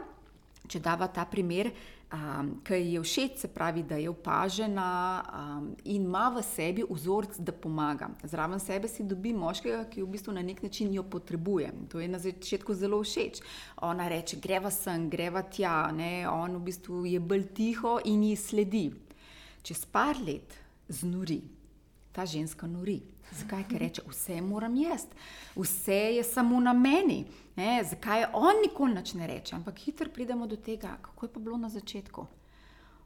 če 0.68 0.80
dava 0.80 1.08
ta 1.08 1.24
primer, 1.30 1.70
um, 2.14 2.60
ki 2.64 2.74
je 2.74 3.02
všeč, 3.02 3.38
se 3.38 3.48
pravi, 3.48 3.82
da 3.82 3.96
je 3.96 4.10
opažena 4.10 4.88
um, 5.22 5.76
in 5.84 6.04
ima 6.04 6.28
v 6.30 6.42
sebi 6.42 6.84
vzorc, 6.90 7.38
da 7.38 7.52
pomaga. 7.52 8.08
Zraven 8.22 8.60
sebe 8.60 8.88
si 8.88 9.02
dobi 9.02 9.32
moškega, 9.34 9.84
ki 9.90 10.02
v 10.02 10.10
bistvu 10.14 10.34
na 10.36 10.42
nek 10.42 10.62
način 10.62 10.92
jo 10.94 11.02
potrebuje. 11.02 11.72
To 11.90 12.00
je 12.00 12.08
na 12.08 12.18
začetku 12.18 12.74
zelo 12.74 13.02
všeč. 13.02 13.40
Ona 13.82 14.08
reče: 14.08 14.38
Greva 14.40 14.70
sem, 14.70 15.08
greva 15.10 15.42
tja, 15.42 15.90
ne? 15.92 16.28
on 16.28 16.56
v 16.56 16.64
bistvu 16.70 17.04
je 17.06 17.20
bolj 17.20 17.48
tiho 17.54 17.98
in 18.04 18.22
ji 18.30 18.36
sledi. 18.36 18.86
Čez 19.62 19.86
par 19.86 20.16
let 20.20 20.54
znuri, 20.88 21.40
ta 22.14 22.26
ženska 22.26 22.66
nori. 22.66 23.00
Zakaj? 23.32 23.64
Ker 23.68 23.80
reče, 23.80 24.02
vse 24.06 24.40
moram 24.40 24.76
jaz, 24.76 25.06
vse 25.56 25.98
je 26.14 26.24
samo 26.24 26.60
na 26.60 26.72
meni. 26.72 27.24
Ne? 27.56 27.82
Zakaj 27.84 28.24
on 28.32 28.62
nikoli 28.62 28.94
ne 29.14 29.26
reče? 29.26 29.56
Ampak 29.56 29.78
hitro 29.78 30.10
pridemo 30.14 30.46
do 30.46 30.56
tega, 30.56 30.96
kako 31.02 31.26
je 31.26 31.32
pa 31.32 31.40
bilo 31.40 31.56
na 31.58 31.68
začetku. 31.68 32.26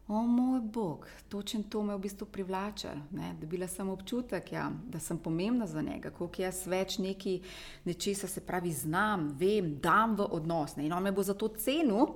O 0.09 0.23
moj 0.23 0.61
bog, 0.61 1.07
točen 1.29 1.63
to 1.63 1.83
me 1.83 1.97
v 1.97 2.01
bistvu 2.01 2.27
privlača, 2.33 2.95
ne? 3.11 3.35
da 3.41 3.47
bila 3.47 3.67
sem 3.69 3.89
občutek, 3.89 4.53
ja, 4.53 4.71
da 4.89 4.99
sem 4.99 5.19
pomembna 5.19 5.67
za 5.67 5.83
njega, 5.83 6.11
koliko 6.11 6.43
jaz 6.43 6.63
več 6.67 6.99
neki 6.99 7.43
nečesa 7.85 8.29
se 8.29 8.41
pravi 8.41 8.73
znam, 8.73 9.29
vem, 9.37 9.75
dam 9.81 10.17
v 10.17 10.29
odnos 10.31 10.77
ne? 10.77 10.87
in 10.87 10.93
on 10.93 11.03
me 11.03 11.13
bo 11.13 11.23
za 11.23 11.35
to 11.35 11.49
cenil. 11.49 12.07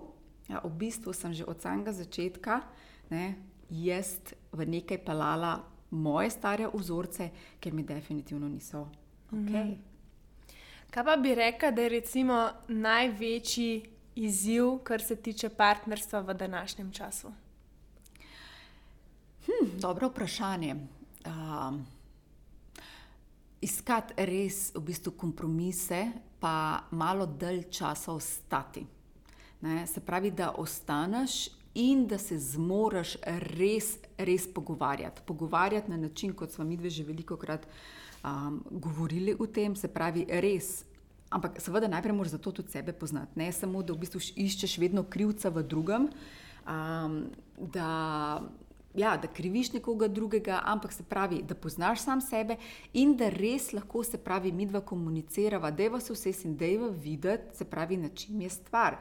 Ja, 0.49 0.61
v 0.65 0.73
bistvu 0.77 1.13
sem 1.13 1.35
že 1.35 1.45
od 1.45 1.61
samega 1.61 1.93
začetka 1.93 2.63
ne, 3.11 3.35
jaz 3.69 4.17
v 4.53 4.67
nekaj 4.67 5.05
pelala 5.05 5.61
moje 5.93 6.31
stare 6.31 6.69
vzorce, 6.75 7.31
ker 7.61 7.73
mi 7.73 7.83
definitivno 7.83 8.49
niso 8.49 8.81
ok. 9.31 9.39
Mhm. 9.39 9.73
Kaj 10.91 11.05
pa 11.05 11.17
bi 11.17 11.35
rekla, 11.35 11.71
da 11.71 11.83
je 11.83 11.89
recimo 11.89 12.51
največji 12.69 13.83
izziv, 14.15 14.79
kar 14.85 15.03
se 15.03 15.17
tiče 15.17 15.49
partnerstva 15.49 16.21
v 16.21 16.35
današnjem 16.35 16.93
času? 16.93 17.33
Hm, 19.47 19.79
dobro 19.81 20.09
vprašanje. 20.09 20.77
Uh, 21.25 21.81
iskati 23.61 24.15
res 24.17 24.75
v 24.75 24.81
bistvu 24.81 25.13
kompromise, 25.17 26.07
pa 26.41 26.83
malo 26.91 27.27
dalj 27.27 27.63
časa 27.71 28.13
ostati. 28.13 28.87
Ne? 29.61 29.87
Se 29.87 30.01
pravi, 30.01 30.31
da 30.31 30.51
ostaneš 30.51 31.49
in 31.75 32.07
da 32.07 32.19
se 32.19 32.39
zmoriš 32.39 33.17
res, 33.25 33.97
res 34.19 34.47
pogovarjati. 34.55 35.23
Pogovarjati 35.27 35.91
na 35.91 35.97
način, 35.97 36.35
kot 36.35 36.53
smo 36.53 36.65
mi 36.65 36.77
dve 36.77 36.91
že 36.91 37.05
veliko 37.05 37.37
krat 37.37 37.67
um, 38.25 38.63
govorili 38.71 39.37
o 39.39 39.47
tem, 39.47 39.77
se 39.77 39.89
pravi, 39.89 40.27
res. 40.29 40.85
Ampak, 41.31 41.61
seveda, 41.61 41.89
najprej 41.89 42.13
moraš 42.13 42.37
zato 42.37 42.53
tudi 42.53 42.71
sebe 42.71 42.93
poznati. 42.93 43.39
Ne 43.41 43.53
samo, 43.53 43.83
da 43.83 43.93
v 43.93 44.05
bistvu 44.05 44.21
iščeš 44.37 44.77
vedno 44.79 45.03
krivca 45.03 45.49
v 45.49 45.63
drugem, 45.65 46.11
um, 46.69 47.17
da, 47.57 48.43
ja, 48.95 49.17
da 49.17 49.31
kriviš 49.33 49.73
nekoga 49.73 50.09
drugega, 50.13 50.61
ampak 50.65 50.93
se 50.93 51.03
pravi, 51.09 51.41
da 51.43 51.55
poznaš 51.55 52.05
sam 52.05 52.21
sebe 52.21 52.59
in 52.93 53.17
da 53.17 53.31
res 53.33 53.73
lahko 53.73 54.05
se 54.05 54.21
pravi, 54.21 54.53
mi 54.53 54.67
dva 54.69 54.85
komunicirava, 54.85 55.71
da 55.71 55.89
je 55.89 55.97
vas 55.97 56.11
vse 56.11 56.35
in 56.45 56.57
da 56.57 56.69
je 56.69 56.79
vas 56.79 56.97
videti, 57.01 57.57
se 57.57 57.65
pravi, 57.65 57.97
na 57.97 58.09
čem 58.09 58.41
je 58.41 58.51
stvar. 58.51 59.01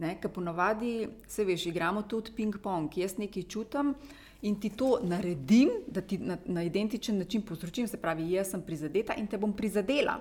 Ker 0.00 0.30
ponovadi, 0.32 1.08
se 1.28 1.44
veš, 1.44 1.66
igramo 1.66 2.02
tudi 2.08 2.32
ping-pong, 2.36 2.96
jaz 2.96 3.18
nekaj 3.18 3.42
čutim 3.42 3.94
in 4.42 4.60
ti 4.60 4.70
to 4.70 4.98
naredim, 5.02 5.70
da 5.86 6.00
ti 6.00 6.18
na, 6.18 6.38
na 6.46 6.62
identičen 6.62 7.18
način 7.18 7.42
povzročim, 7.42 7.88
se 7.88 7.96
pravi, 7.96 8.30
jaz 8.32 8.50
sem 8.50 8.62
prizadeta 8.62 9.14
in 9.14 9.26
te 9.26 9.38
bom 9.38 9.52
prizadela. 9.52 10.20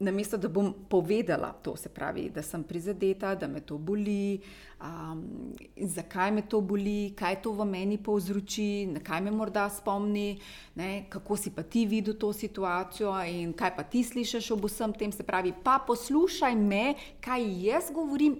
Namesto 0.00 0.38
da 0.40 0.48
bom 0.48 0.70
povedala 0.88 1.52
to, 1.52 1.74
se 1.76 1.88
pravi, 1.88 2.30
da 2.30 2.42
sem 2.42 2.62
prizadeta, 2.64 3.34
da 3.34 3.48
me 3.48 3.60
to 3.60 3.76
boli, 3.78 4.40
um, 4.80 5.52
zakaj 5.76 6.30
me 6.32 6.42
to 6.48 6.60
boli, 6.60 7.12
kaj 7.18 7.42
to 7.42 7.52
v 7.52 7.66
meni 7.68 7.98
povzroči, 7.98 8.86
na 8.86 9.02
kaj 9.04 9.20
me 9.20 9.30
morda 9.30 9.66
spomni, 9.68 10.38
ne, 10.74 11.04
kako 11.10 11.36
si 11.36 11.52
pa 11.52 11.62
ti 11.62 11.84
videl 11.86 12.14
to 12.14 12.32
situacijo 12.32 13.12
in 13.28 13.52
kaj 13.52 13.74
pa 13.76 13.82
ti 13.82 14.04
slišiš 14.04 14.50
ob 14.56 14.64
vsem 14.70 14.94
tem. 14.96 15.12
Se 15.12 15.26
pravi, 15.26 15.52
pa 15.64 15.82
poslušaj 15.86 16.56
me, 16.56 16.94
kaj 17.20 17.44
jaz 17.66 17.92
govorim 17.92 18.38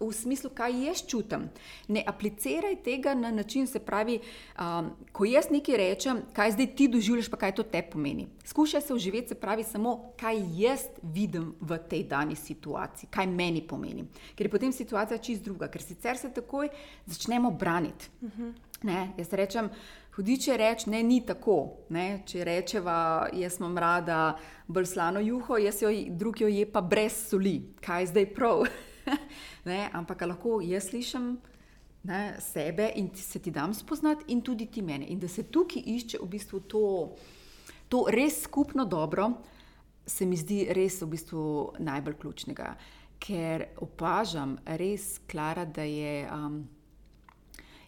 v 0.00 0.12
smislu, 0.12 0.50
kaj 0.50 0.74
jaz 0.86 1.02
čutim. 1.06 1.48
Ne 1.88 2.02
apliciraj 2.06 2.76
tega 2.82 3.14
na 3.14 3.30
način, 3.30 3.66
se 3.66 3.78
pravi, 3.78 4.18
um, 4.58 4.90
ko 5.12 5.24
jaz 5.24 5.50
nekaj 5.50 5.76
rečem, 5.76 6.22
kaj 6.32 6.50
zdaj 6.56 6.66
ti 6.76 6.88
doživljaš, 6.88 7.30
pa 7.30 7.36
kaj 7.36 7.54
to 7.54 7.62
te 7.62 7.82
pomeni. 7.82 8.26
Skušaj 8.44 8.80
se 8.80 8.94
uživeti, 8.94 9.28
se 9.28 9.34
pravi, 9.34 9.64
samo 9.64 10.12
kaj 10.20 10.42
jaz 10.58 10.86
vidim 11.02 11.54
v 11.60 11.78
tej 11.90 12.04
dani 12.04 12.36
situaciji, 12.36 13.08
kaj 13.10 13.26
meni 13.26 13.62
pomeni. 13.66 14.06
Ker 14.34 14.46
je 14.46 14.50
potem 14.50 14.72
situacija 14.72 15.18
čist 15.18 15.44
druga, 15.44 15.68
ker 15.68 15.82
sicer 15.82 16.18
se 16.18 16.32
takoj 16.32 16.68
začnemo 17.06 17.50
braniti. 17.50 18.10
Uh 18.20 18.28
mhm. 18.28 18.42
-huh. 18.42 18.52
ne, 18.82 19.12
jaz 19.18 19.32
rečem. 19.32 19.70
Hudiče 20.14 20.56
reči, 20.56 20.90
ne, 20.90 21.02
ni 21.02 21.26
tako. 21.26 21.72
Ne? 21.88 22.22
Če 22.26 22.44
rečeva, 22.44 23.28
jaz 23.32 23.58
imam 23.58 23.78
rada 23.78 24.38
bolj 24.66 24.86
slano 24.86 25.20
juho, 25.20 25.58
jaz 25.58 25.82
jo 25.82 25.90
drug 26.08 26.40
jo 26.40 26.48
je 26.48 26.72
pa 26.72 26.80
brez 26.80 27.12
soli. 27.30 27.62
Kaj 27.80 28.02
je 28.02 28.06
zdaj 28.06 28.34
prav? 28.34 28.66
ne, 29.68 29.88
ampak 29.92 30.26
lahko 30.26 30.60
jaz 30.64 30.88
slišim 30.90 31.36
ne, 32.04 32.36
sebe 32.40 32.92
in 32.96 33.10
se 33.14 33.38
ti 33.38 33.50
dam 33.50 33.74
spoznati, 33.74 34.24
in 34.28 34.42
tudi 34.42 34.66
ti 34.66 34.82
mene. 34.82 35.06
In 35.08 35.18
da 35.18 35.28
se 35.28 35.42
tukaj 35.42 35.82
išče 35.86 36.18
v 36.22 36.28
bistvu 36.28 36.60
to, 36.60 36.84
to 37.88 38.04
res 38.08 38.42
skupno 38.42 38.84
dobro, 38.84 39.30
se 40.06 40.26
mi 40.26 40.36
zdi 40.36 40.66
res 40.76 41.00
v 41.02 41.08
bistvu 41.14 41.46
najbolj 41.78 42.18
ključnega. 42.20 42.74
Ker 43.24 43.70
opažam 43.80 44.58
res, 44.66 45.18
Klara, 45.30 45.64
da 45.64 45.82
je. 45.82 46.24
Um, 46.32 46.64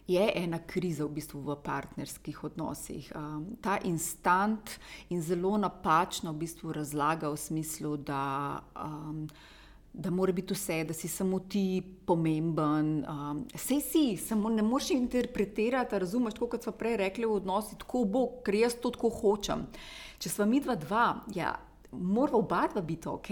Je 0.07 0.23
ena 0.39 0.61
kriza 0.63 1.03
v 1.03 1.17
bistvu 1.17 1.41
v 1.43 1.57
partnerskih 1.59 2.37
odnosih. 2.47 3.09
Um, 3.11 3.57
ta 3.59 3.75
instant 3.83 4.77
in 5.11 5.19
zelo 5.21 5.57
napačno 5.59 6.31
v 6.31 6.45
bistvu 6.45 6.71
razlaga 6.71 7.27
v 7.27 7.35
smislu, 7.35 7.97
da 8.07 8.55
um, 8.71 9.27
da 9.97 10.09
mora 10.09 10.31
biti 10.31 10.53
vse, 10.53 10.83
da 10.83 10.93
si 10.93 11.07
samo 11.07 11.39
ti 11.39 11.81
pomemben. 12.05 13.05
Um, 13.09 13.45
Sej 13.55 13.81
si, 13.81 14.17
samo 14.17 14.49
ne 14.49 14.61
moreš 14.61 14.91
interpretirati, 14.91 15.99
razumeti, 15.99 16.39
kot 16.39 16.63
smo 16.63 16.71
prej 16.71 16.97
rekli 16.97 17.25
v 17.25 17.33
odnosih, 17.39 17.77
tako 17.81 18.03
bo, 18.05 18.25
ker 18.45 18.55
jaz 18.55 18.77
to 18.81 18.91
tako 18.93 19.09
hočem. 19.09 19.65
Če 20.21 20.29
smo 20.29 20.45
mi 20.45 20.61
dva, 20.61 20.75
dva 20.75 21.05
ja, 21.35 21.55
moramo 21.91 22.43
oba 22.43 22.67
dva 22.73 22.81
biti 22.81 23.09
ok. 23.09 23.29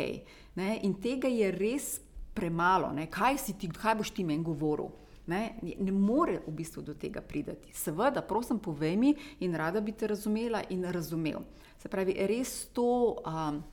Ne? 0.55 0.79
In 0.83 0.97
tega 1.01 1.29
je 1.29 1.51
res 1.53 1.99
premalo. 2.33 2.89
Kaj, 3.13 3.37
ti, 3.59 3.69
kaj 3.69 3.99
boš 4.01 4.11
ti 4.17 4.25
meni 4.25 4.43
govoril? 4.43 4.89
Ne, 5.27 5.55
ne 5.61 5.91
more 5.91 6.39
v 6.47 6.51
bistvu 6.53 6.81
do 6.85 6.93
tega 6.93 7.21
priti. 7.21 7.73
Seveda, 7.73 8.21
prosim, 8.21 8.59
povej 8.59 8.97
mi 8.97 9.13
in 9.39 9.55
rada 9.57 9.81
bi 9.81 9.93
te 9.93 10.07
razumela 10.07 10.63
in 10.69 10.85
razumel. 10.85 11.45
Se 11.77 11.89
pravi, 11.89 12.17
res 12.25 12.57
to. 12.73 13.21
Um, 13.21 13.63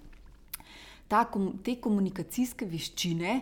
ta, 1.13 1.27
te 1.65 1.77
komunikacijske 1.81 2.67
veščine, 2.69 3.41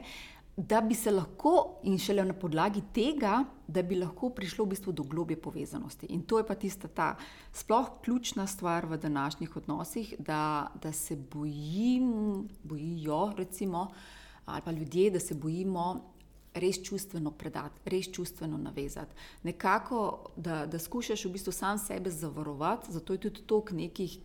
da 0.56 0.80
bi 0.84 0.94
se 0.94 1.12
lahko 1.14 1.80
in 1.88 1.98
šele 1.98 2.24
na 2.26 2.34
podlagi 2.36 2.82
tega, 2.92 3.44
da 3.68 3.82
bi 3.86 3.96
lahko 3.96 4.32
prišlo 4.34 4.66
v 4.66 4.74
bistvu 4.74 4.92
do 4.92 5.06
globje 5.08 5.38
povezanosti. 5.40 6.10
In 6.12 6.24
to 6.28 6.40
je 6.40 6.46
pa 6.46 6.56
tista 6.58 6.88
ta 6.88 7.14
sploh 7.54 7.88
ključna 8.04 8.46
stvar 8.50 8.86
v 8.90 8.98
današnjih 9.00 9.56
odnosih, 9.56 10.14
da, 10.18 10.68
da 10.82 10.92
se 10.92 11.16
bojim, 11.16 12.48
bojijo, 12.62 13.32
recimo, 13.38 13.88
ali 14.46 14.62
pa 14.64 14.72
ljudje, 14.72 15.10
da 15.10 15.20
se 15.20 15.34
bojimo. 15.34 15.92
Res 16.50 16.80
čustveno 16.82 17.30
predati, 17.30 17.78
res 17.86 18.08
čustveno 18.10 18.58
navezati. 18.58 19.14
Nekako, 19.46 20.32
da, 20.36 20.64
da 20.66 20.80
skušaš 20.82 21.22
v 21.24 21.30
bistvu 21.36 21.52
sam 21.54 21.78
sebe 21.78 22.10
zavarovati, 22.10 22.90
zato 22.90 23.14
je 23.14 23.20
tudi 23.22 23.44
toliko 23.46 23.76
nekih 23.78 24.16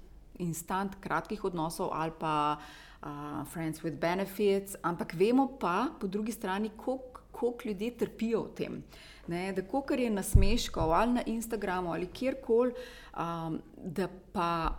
instant, 0.42 0.96
kratkih 1.00 1.44
odnosov 1.46 1.94
ali 1.94 2.12
pa 2.20 2.58
uh, 3.06 3.46
Friends 3.54 3.84
with 3.84 4.00
Benefits, 4.00 4.76
ampak 4.82 5.14
vemo 5.14 5.48
pa 5.60 5.88
po 6.00 6.08
drugi 6.08 6.32
strani, 6.32 6.70
koliko 6.78 7.54
ljudi 7.66 7.92
trpijo 7.92 8.42
v 8.42 8.56
tem. 8.56 8.84
Ne, 9.28 9.54
da, 9.54 9.62
ko 9.62 9.84
je 9.98 10.10
na 10.10 10.24
smeško 10.24 10.80
ali 10.80 11.14
na 11.14 11.24
Instagramu 11.26 11.94
ali 11.94 12.08
kjerkoli, 12.08 12.74
um, 13.18 13.62
da 13.78 14.08
pa 14.34 14.78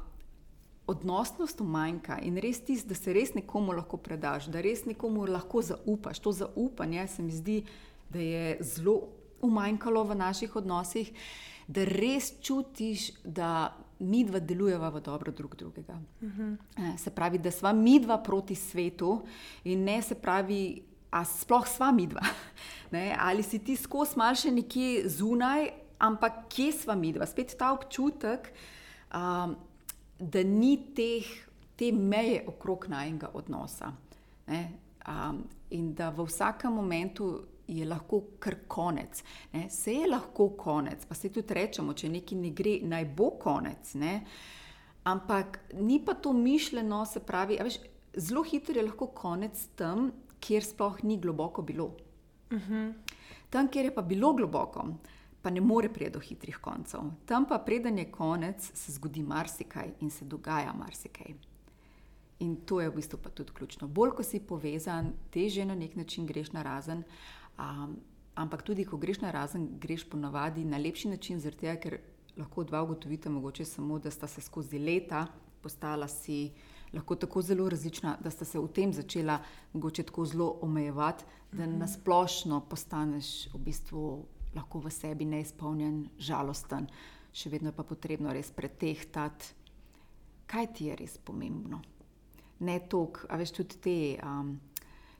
odnosnost 0.86 1.60
manjka 1.60 2.18
in 2.22 2.36
res 2.38 2.60
tisto, 2.64 2.88
da 2.88 2.94
se 2.94 3.12
res 3.12 3.34
nekomu 3.34 3.72
lahko 3.74 3.96
predaš, 3.96 4.46
da 4.46 4.60
res 4.60 4.84
nekomu 4.86 5.26
lahko 5.26 5.62
zaupaš. 5.62 6.18
To 6.18 6.32
zaupanje 6.32 7.06
se 7.08 7.22
mi 7.22 7.32
zdi, 7.32 7.64
da 8.10 8.18
je 8.18 8.58
zelo 8.60 9.00
umanjkalo 9.42 10.04
v 10.04 10.14
naših 10.14 10.56
odnosih, 10.56 11.10
da 11.66 11.84
res 11.84 12.32
čutiš, 12.42 13.10
da 13.24 13.74
mi 13.98 14.24
dva 14.24 14.38
delujeva 14.38 14.88
v 14.88 15.00
dobro 15.00 15.32
drug 15.32 15.56
drugega. 15.56 15.98
Uh 16.20 16.28
-huh. 16.28 16.96
Se 16.98 17.10
pravi, 17.10 17.38
da 17.38 17.50
sva 17.50 17.72
mi 17.72 18.00
dva 18.00 18.18
proti 18.18 18.54
svetu 18.54 19.22
in 19.64 19.84
ne 19.84 20.02
se 20.02 20.14
pravi, 20.14 20.82
a 21.10 21.24
sploh 21.24 21.66
sva 21.66 21.92
mi 21.92 22.06
dva. 22.06 22.20
Ne? 22.90 23.16
Ali 23.18 23.42
si 23.42 23.58
ti 23.58 23.76
skozi 23.76 24.12
malce 24.16 24.50
nekje 24.50 25.08
zunaj, 25.08 25.70
ampak 25.98 26.32
kje 26.48 26.72
sva 26.72 26.94
mi 26.94 27.12
dva? 27.12 27.26
Spet 27.26 27.56
ta 27.58 27.72
občutek, 27.72 28.52
um, 29.14 29.56
da 30.18 30.42
ni 30.42 30.94
teh, 30.94 31.26
te 31.76 31.92
meje 31.92 32.44
okrog 32.46 32.86
najnega 32.88 33.30
odnosa. 33.34 33.92
Um, 34.46 35.44
in 35.70 35.94
da 35.94 36.10
v 36.10 36.24
vsakem 36.26 36.72
momentu 36.72 37.42
je 37.68 37.86
lahko 37.86 38.22
kar 38.38 38.56
konec. 38.68 39.22
Ne? 39.52 39.70
Se 39.70 39.94
je 39.94 40.10
lahko 40.10 40.48
konec, 40.58 41.06
pa 41.06 41.14
se 41.14 41.28
tudi 41.32 41.54
rečemo, 41.54 41.94
če 41.94 42.08
nekaj 42.08 42.38
ne 42.38 42.50
gre, 42.50 42.78
naj 42.82 43.04
bo 43.16 43.30
konec. 43.40 43.94
Ne? 43.94 44.20
Ampak 45.06 45.60
ni 45.80 46.00
pa 46.04 46.14
to 46.14 46.32
mišljeno, 46.32 47.04
se 47.06 47.20
pravi, 47.20 47.58
veš, 47.62 47.78
zelo 48.16 48.42
hitro 48.42 48.78
je 48.78 48.86
lahko 48.86 49.06
konec 49.14 49.66
tam, 49.76 50.10
kjer 50.40 50.64
sploh 50.64 51.02
ni 51.04 51.18
globoko 51.18 51.62
bilo. 51.62 51.92
Uh 52.50 52.58
mhm. 52.58 52.72
-huh. 52.72 52.92
Tam, 53.50 53.68
kjer 53.68 53.84
je 53.84 53.94
pa 53.94 54.02
bilo 54.02 54.32
globoko, 54.32 54.84
pa 55.42 55.50
ne 55.50 55.60
more 55.60 55.88
priti 55.88 56.10
do 56.10 56.20
hitrih 56.20 56.56
koncev. 56.58 57.00
Tam 57.26 57.46
pa, 57.48 57.58
preden 57.58 57.98
je 57.98 58.10
konec, 58.10 58.70
se 58.74 58.92
zgodi 58.92 59.22
marsikaj 59.22 59.92
in 60.00 60.10
se 60.10 60.24
dogaja 60.24 60.72
marsikaj. 60.72 61.34
In 62.38 62.56
to 62.56 62.80
je 62.80 62.90
v 62.90 62.94
bistvu 62.94 63.18
pa 63.22 63.30
tudi 63.30 63.52
ključno. 63.52 63.88
Bolj, 63.88 64.10
ko 64.10 64.22
si 64.22 64.40
povezan, 64.40 65.12
teže 65.30 65.64
na 65.64 65.74
nek 65.74 65.96
način 65.96 66.26
greš 66.26 66.52
na 66.52 66.62
razen. 66.62 67.02
Um, 67.58 67.96
ampak 68.34 68.62
tudi, 68.62 68.84
ko 68.84 68.96
greš 68.96 69.20
na 69.20 69.30
razen, 69.30 69.68
greš 69.80 70.04
ponavadi 70.10 70.64
na 70.64 70.78
lepši 70.78 71.08
način, 71.08 71.40
zato 71.40 71.72
ker 71.82 71.98
lahko 72.36 72.64
dva 72.64 72.82
ugotovite, 72.82 73.28
mogoče 73.28 73.64
samo, 73.64 73.98
da 73.98 74.10
sta 74.10 74.26
se 74.26 74.40
skozi 74.40 74.78
leta 74.78 75.26
postala 75.62 76.08
si 76.08 76.52
lahko 76.92 77.16
tako 77.16 77.42
zelo 77.42 77.68
različna, 77.68 78.16
da 78.22 78.30
sta 78.30 78.44
se 78.44 78.58
v 78.58 78.68
tem 78.68 78.92
začela 78.92 79.40
mogoče 79.72 80.02
tako 80.02 80.24
zelo 80.24 80.58
omejevati, 80.62 81.24
da 81.52 81.66
mm 81.66 81.72
-hmm. 81.72 81.78
nasplošno 81.78 82.60
postaneš 82.60 83.48
v 83.54 83.58
bistvu 83.58 84.24
lahko 84.54 84.78
v 84.78 84.90
sebi 84.90 85.24
neizpolnjen, 85.24 86.08
žalosten, 86.18 86.86
še 87.32 87.50
vedno 87.50 87.68
je 87.68 87.76
pa 87.76 87.82
potrebno 87.82 88.32
res 88.32 88.50
pretehtati, 88.50 89.44
kaj 90.46 90.66
ti 90.74 90.86
je 90.86 90.96
res 90.96 91.18
pomembno. 91.18 91.80
Ne 92.60 92.78
toliko, 92.88 93.20
a 93.28 93.36
veš 93.36 93.50
tudi 93.50 93.76
te. 93.80 93.98
Um, 94.22 94.60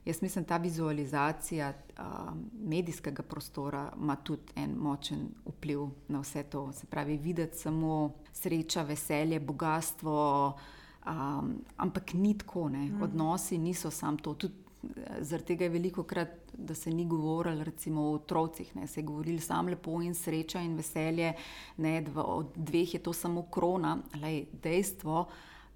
Jaz 0.07 0.23
mislim, 0.23 0.45
da 0.45 0.49
ta 0.49 0.57
vizualizacija 0.57 1.73
um, 1.99 2.51
medijskega 2.63 3.23
prostora 3.23 3.93
ima 3.97 4.17
tudi 4.17 4.43
en 4.57 4.77
močen 4.79 5.29
vpliv 5.47 5.81
na 6.09 6.21
vse 6.21 6.43
to. 6.43 6.73
Se 6.73 6.87
pravi, 6.87 7.17
videti 7.17 7.59
samo 7.59 8.13
sreča, 8.33 8.83
veselje, 8.83 9.41
bogatstvo, 9.41 10.47
um, 11.07 11.65
ampak 11.77 12.15
ni 12.15 12.39
tako, 12.39 12.69
ne? 12.69 12.79
Mm. 12.79 13.03
odnosi 13.03 13.59
niso 13.59 13.91
samo 13.91 14.17
to. 14.17 14.35
Tudi 14.35 14.55
eh, 14.85 15.17
zaradi 15.21 15.47
tega 15.47 15.65
je 15.65 15.71
veliko 15.71 16.03
krat, 16.03 16.29
da 16.53 16.75
se 16.75 16.91
ni 16.91 17.07
govorilo 17.07 17.65
recimo, 17.65 18.03
o 18.03 18.13
otrocih, 18.13 18.77
ne? 18.77 18.87
se 18.87 19.01
je 19.01 19.05
govorilo 19.05 19.41
samo 19.41 19.71
lepo 19.71 20.03
in 20.03 20.15
sreča 20.15 20.61
in 20.61 20.77
veselje, 20.77 21.33
ne? 21.77 22.01
Dva, 22.01 22.23
od 22.23 22.47
dveh 22.57 22.95
je 22.95 23.03
to 23.03 23.13
samo 23.13 23.43
krona, 23.43 23.99
Lej, 24.23 24.45
dejstvo. 24.63 25.27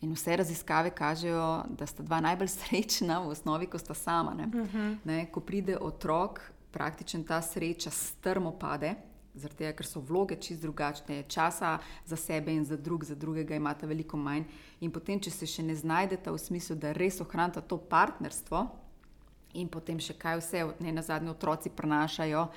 In 0.00 0.14
vse 0.16 0.36
raziskave 0.36 0.90
kažejo, 0.90 1.64
da 1.76 1.86
sta 1.86 2.02
dva 2.02 2.20
najbolj 2.24 2.48
srečna 2.48 3.18
v 3.20 3.34
osnovi, 3.34 3.68
ko 3.68 3.78
sta 3.78 3.94
sama. 3.94 4.34
Ne? 4.34 4.44
Uh 4.44 4.54
mhm. 4.54 4.76
-huh. 4.76 4.96
ne, 5.04 5.26
ko 5.32 5.40
pride 5.40 5.76
otrok, 5.76 6.40
praktično 6.70 7.22
ta 7.28 7.42
sreča 7.42 7.90
strmo 7.90 8.52
pade, 8.58 8.94
tega, 9.56 9.72
ker 9.72 9.86
so 9.86 10.00
vloge 10.00 10.36
čist 10.36 10.62
drugačne, 10.62 11.22
časa 11.28 11.78
za 12.06 12.16
sebe 12.16 12.52
in 12.52 12.64
za, 12.64 12.76
drug, 12.76 13.04
za 13.04 13.14
drugega 13.14 13.54
imata 13.54 13.86
veliko 13.86 14.16
manj. 14.16 14.44
In 14.80 14.90
potem, 14.90 15.20
če 15.20 15.30
se 15.30 15.46
še 15.46 15.62
ne 15.62 15.74
znajdete 15.74 16.30
v 16.30 16.38
smislu, 16.38 16.76
da 16.76 16.92
res 16.92 17.20
ohranite 17.20 17.60
to 17.60 17.78
partnerstvo, 17.78 18.66
in 19.54 19.68
potem 19.68 19.98
še 19.98 20.14
kaj 20.18 20.38
vse, 20.40 20.64
ne 20.80 20.92
na 20.92 21.02
zadnje, 21.02 21.30
otroci 21.30 21.70
prenašajo 21.70 22.48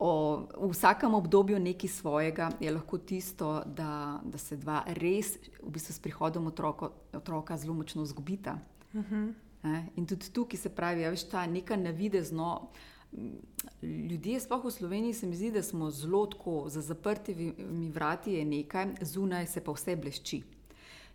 o 0.00 0.46
vsakem 0.70 1.14
obdobju 1.14 1.58
nekaj 1.58 1.88
svojega, 1.88 2.50
je 2.60 2.70
lahko 2.72 2.98
tisto, 2.98 3.62
da, 3.66 4.20
da 4.24 4.38
se 4.38 4.56
dva 4.56 4.82
res, 4.86 5.36
v 5.62 5.70
bistvu 5.70 5.92
s 5.92 6.00
prihodom 6.00 6.46
otroko, 6.46 6.90
otroka, 7.12 7.56
zelo 7.56 7.74
močno 7.74 8.04
zgubita. 8.04 8.58
Uh 8.92 9.04
-huh. 9.04 9.32
In 9.96 10.06
tudi 10.06 10.32
tukaj 10.32 10.58
se 10.58 10.68
pravi, 10.68 11.02
da 11.02 11.08
je 11.08 11.28
ta 11.30 11.46
neka 11.46 11.76
navidezno. 11.76 12.68
Ljudje, 13.82 14.40
sploh 14.40 14.64
v 14.64 14.70
Sloveniji, 14.70 15.14
se 15.14 15.26
mi 15.26 15.36
zdi, 15.36 15.50
da 15.50 15.62
smo 15.62 15.90
zelo 15.90 16.26
tako, 16.26 16.68
za 16.68 16.80
zaprtimi 16.80 17.90
vrati 17.90 18.32
je 18.32 18.44
nekaj, 18.44 18.86
zunaj 19.00 19.46
se 19.46 19.60
pa 19.60 19.72
vse 19.72 19.96
blešči. 19.96 20.42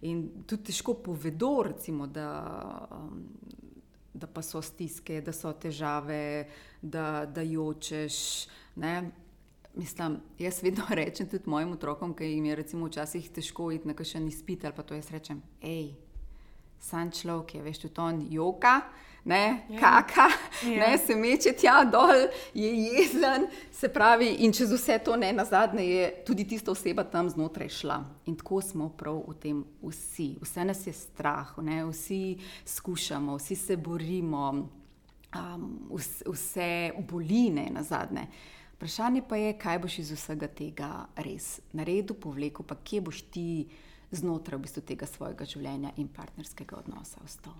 In 0.01 0.29
tudi 0.45 0.63
težko 0.63 0.93
povedo, 0.93 1.63
recimo, 1.63 2.07
da, 2.07 2.87
um, 2.91 3.23
da 4.15 4.27
pa 4.27 4.41
so 4.41 4.61
stiske, 4.61 5.19
da 5.21 5.33
so 5.35 5.51
težave, 5.53 6.47
da, 6.81 7.25
da 7.25 7.41
jočeš. 7.41 8.47
Ne? 8.75 9.11
Mislim, 9.75 10.19
jaz 10.39 10.61
vedno 10.63 10.87
rečem 10.99 11.29
tudi 11.29 11.49
mojim 11.49 11.75
otrokom, 11.75 12.15
ki 12.15 12.31
jim 12.31 12.45
je 12.45 12.55
recimo 12.55 12.87
včasih 12.87 13.29
težko 13.29 13.71
iti 13.75 13.87
na 13.87 13.93
kakšen 13.93 14.27
izpit 14.27 14.65
ali 14.65 14.75
pa 14.75 14.83
to 14.83 14.95
jaz 14.95 15.11
rečem, 15.11 15.41
hej, 15.61 15.91
san 16.79 17.11
človek 17.11 17.55
je, 17.55 17.63
veš, 17.65 17.81
tudi 17.87 18.01
on 18.01 18.21
joka, 18.31 18.79
ne, 19.25 19.65
ja. 19.69 19.79
kaka, 19.79 20.27
ja. 20.63 20.87
ne, 20.89 20.97
se 20.97 21.15
meče 21.15 21.53
tja 21.57 21.79
dol, 21.83 22.27
je 22.53 22.69
jezen, 22.69 23.47
se 23.73 23.89
pravi, 23.89 24.29
in 24.45 24.53
čez 24.53 24.71
vse 24.71 24.99
to 25.05 25.15
ne 25.17 25.31
na 25.33 25.45
zadnje 25.45 25.85
je 25.85 26.11
tudi 26.25 26.45
tista 26.47 26.71
oseba 26.71 27.03
tam 27.03 27.29
znotraj 27.29 27.69
šla. 27.69 27.99
In 28.25 28.37
tako 28.37 28.61
smo 28.61 28.89
prav 28.89 29.23
v 29.27 29.33
tem 29.41 29.63
vsi, 29.81 30.35
vse 30.41 30.65
nas 30.65 30.85
je 30.87 30.93
strah, 30.93 31.57
ne, 31.57 31.81
vsi 31.89 32.37
skušamo, 32.65 33.37
vsi 33.41 33.55
se 33.55 33.77
borimo, 33.77 34.69
um, 35.33 35.65
vse 36.25 36.91
boline 37.09 37.69
na 37.73 37.83
zadnje. 37.83 38.27
Vprašanje 38.75 39.23
pa 39.29 39.37
je, 39.41 39.53
kaj 39.57 39.79
boš 39.79 39.99
iz 39.99 40.11
vsega 40.11 40.47
tega 40.47 40.89
res 41.15 41.61
naredil, 41.73 42.13
povlekel, 42.13 42.65
pa 42.67 42.75
kje 42.75 43.01
boš 43.01 43.21
ti 43.33 43.65
znotraj 44.11 44.59
v 44.59 44.67
bistvu 44.67 44.83
tega 44.85 45.07
svojega 45.09 45.47
življenja 45.49 45.95
in 45.97 46.11
partnerskega 46.13 46.77
odnosa 46.77 47.23
ostal. 47.25 47.55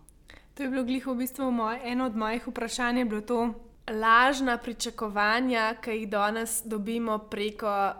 To 0.55 0.63
je 0.63 0.69
bilo 0.69 0.83
gliho 0.83 1.13
v 1.13 1.17
bistvu 1.17 1.51
moj, 1.51 1.79
eno 1.83 2.05
od 2.05 2.15
mojih 2.15 2.47
vprašanj, 2.47 2.97
je 2.97 3.05
bilo 3.05 3.21
to 3.21 3.53
lažna 3.91 4.57
pričakovanja, 4.57 5.75
ki 5.81 5.91
jih 5.91 6.09
danes 6.09 6.61
dobimo 6.65 7.17
preko 7.29 7.93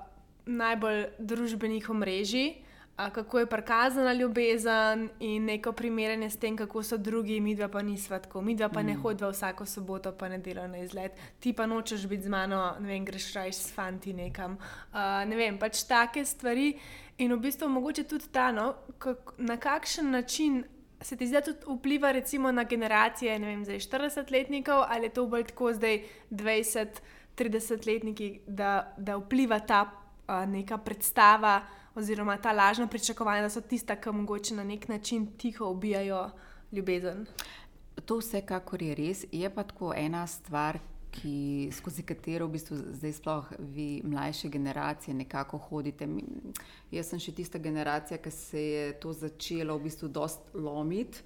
najbolj 0.45 1.05
družbenih 1.19 1.89
omrežij 1.89 2.65
kako 2.95 3.39
je 3.39 3.45
prikazana 3.45 4.13
ljubezen 4.13 5.09
in 5.19 5.45
neko 5.45 5.71
primerjanje 5.71 6.29
s 6.29 6.37
tem, 6.37 6.57
kako 6.57 6.83
so 6.83 6.97
drugi, 6.97 7.39
mi 7.39 7.55
dva 7.55 7.67
pa 7.67 7.81
nismo 7.81 8.19
tako, 8.19 8.41
mi 8.41 8.55
dva 8.55 8.69
pa 8.69 8.83
mm. 8.83 8.85
ne 8.85 8.95
hodimo 8.95 9.29
vsako 9.29 9.65
soboto, 9.65 10.11
pa 10.11 10.29
ne 10.29 10.37
delamo 10.37 10.67
na 10.67 10.77
izlet, 10.77 11.11
ti 11.39 11.53
pa 11.53 11.65
nočeš 11.65 12.07
biti 12.07 12.23
z 12.23 12.29
mano, 12.29 12.75
ne 12.79 12.87
vem, 12.87 13.05
greš 13.05 13.33
rajš 13.33 13.55
s 13.55 13.73
fanti 13.73 14.13
nekam. 14.13 14.57
Uh, 14.93 15.27
ne 15.27 15.35
vem, 15.35 15.59
pač 15.59 15.83
take 15.83 16.25
stvari. 16.25 16.77
In 17.17 17.33
v 17.33 17.39
bistvu 17.39 17.69
mogoče 17.69 18.03
tudi 18.03 18.27
ta, 18.31 18.51
no, 18.51 18.73
kak, 18.97 19.33
na 19.37 19.57
kakšen 19.57 20.11
način 20.11 20.63
se 21.05 21.17
ti 21.17 21.27
zdaj 21.27 21.41
tudi 21.41 21.59
vpliva 21.67 22.11
recimo 22.11 22.51
na 22.51 22.63
generacije, 22.63 23.39
ne 23.39 23.47
vem, 23.47 23.65
zdaj 23.65 23.79
40-letnikov 23.79 24.85
ali 24.89 25.05
je 25.05 25.13
to 25.13 25.27
bolj 25.27 25.43
tako 25.51 25.73
zdaj 25.73 26.01
20-30-letniki, 26.31 28.39
da, 28.47 28.93
da 28.97 29.17
vpliva 29.17 29.59
ta 29.59 29.81
uh, 29.85 30.49
neka 30.49 30.77
predstava 30.77 31.61
oziroma 31.95 32.37
ta 32.37 32.51
lažna 32.51 32.87
pričakovanja, 32.87 33.41
da 33.41 33.49
so 33.49 33.61
tista, 33.61 33.95
ki 33.95 34.11
mogoče 34.11 34.55
na 34.55 34.63
nek 34.63 34.87
način 34.87 35.27
tiho 35.37 35.69
ubijajo 35.69 36.29
ljubezen. 36.71 37.25
To 38.05 38.17
vsekakor 38.17 38.81
je 38.81 38.95
res. 38.95 39.25
Je 39.31 39.49
pa 39.49 39.63
tako 39.63 39.93
ena 39.95 40.27
stvar, 40.27 40.79
ki, 41.15 41.69
skozi 41.71 42.04
katero 42.04 42.47
v 42.47 42.58
bistvu 42.58 42.78
zdaj 42.97 43.13
sploh 43.19 43.54
vi, 43.60 44.01
mlajše 44.04 44.49
generacije, 44.49 45.15
nekako 45.15 45.58
hodite. 45.69 46.08
Jaz 46.91 47.13
sem 47.13 47.21
še 47.23 47.36
tista 47.36 47.62
generacija, 47.62 48.19
ki 48.19 48.32
se 48.32 48.62
je 48.62 48.86
to 48.99 49.13
začelo 49.13 49.80
v 49.80 49.89
bistvu 49.89 50.12
dosti 50.12 50.60
lomiti 50.60 51.23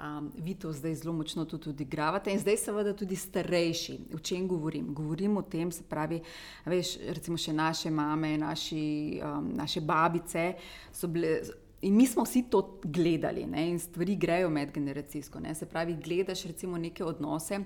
um, 0.00 0.32
vi 0.36 0.54
to 0.54 0.72
zdaj 0.72 0.94
zelo 0.94 1.12
močno 1.12 1.44
tudi 1.44 1.70
odigravate 1.70 2.32
in 2.32 2.38
zdaj 2.38 2.56
seveda 2.56 2.94
tudi 2.96 3.16
starejši. 3.16 3.98
O 4.14 4.18
čem 4.18 4.48
govorim? 4.48 4.94
Govorim 4.94 5.36
o 5.36 5.42
tem, 5.42 5.72
se 5.72 5.82
pravi, 5.82 6.20
veš, 6.66 6.96
recimo 7.08 7.38
še 7.38 7.52
naše 7.52 7.90
mame, 7.90 8.36
naši, 8.38 9.20
um, 9.24 9.52
naše 9.56 9.80
babice 9.80 10.54
so 10.92 11.08
bile. 11.08 11.40
In 11.82 11.94
mi 11.96 12.04
smo 12.06 12.26
vsi 12.26 12.42
to 12.52 12.80
gledali, 12.84 13.46
ne? 13.48 13.70
in 13.70 13.78
stvari 13.80 14.16
grejo 14.16 14.50
medgeneracijsko. 14.50 15.40
Ne? 15.40 15.54
Se 15.54 15.66
pravi, 15.66 15.94
gledaš 15.96 16.44
recimo 16.44 16.78
neke 16.78 17.04
odnose. 17.04 17.62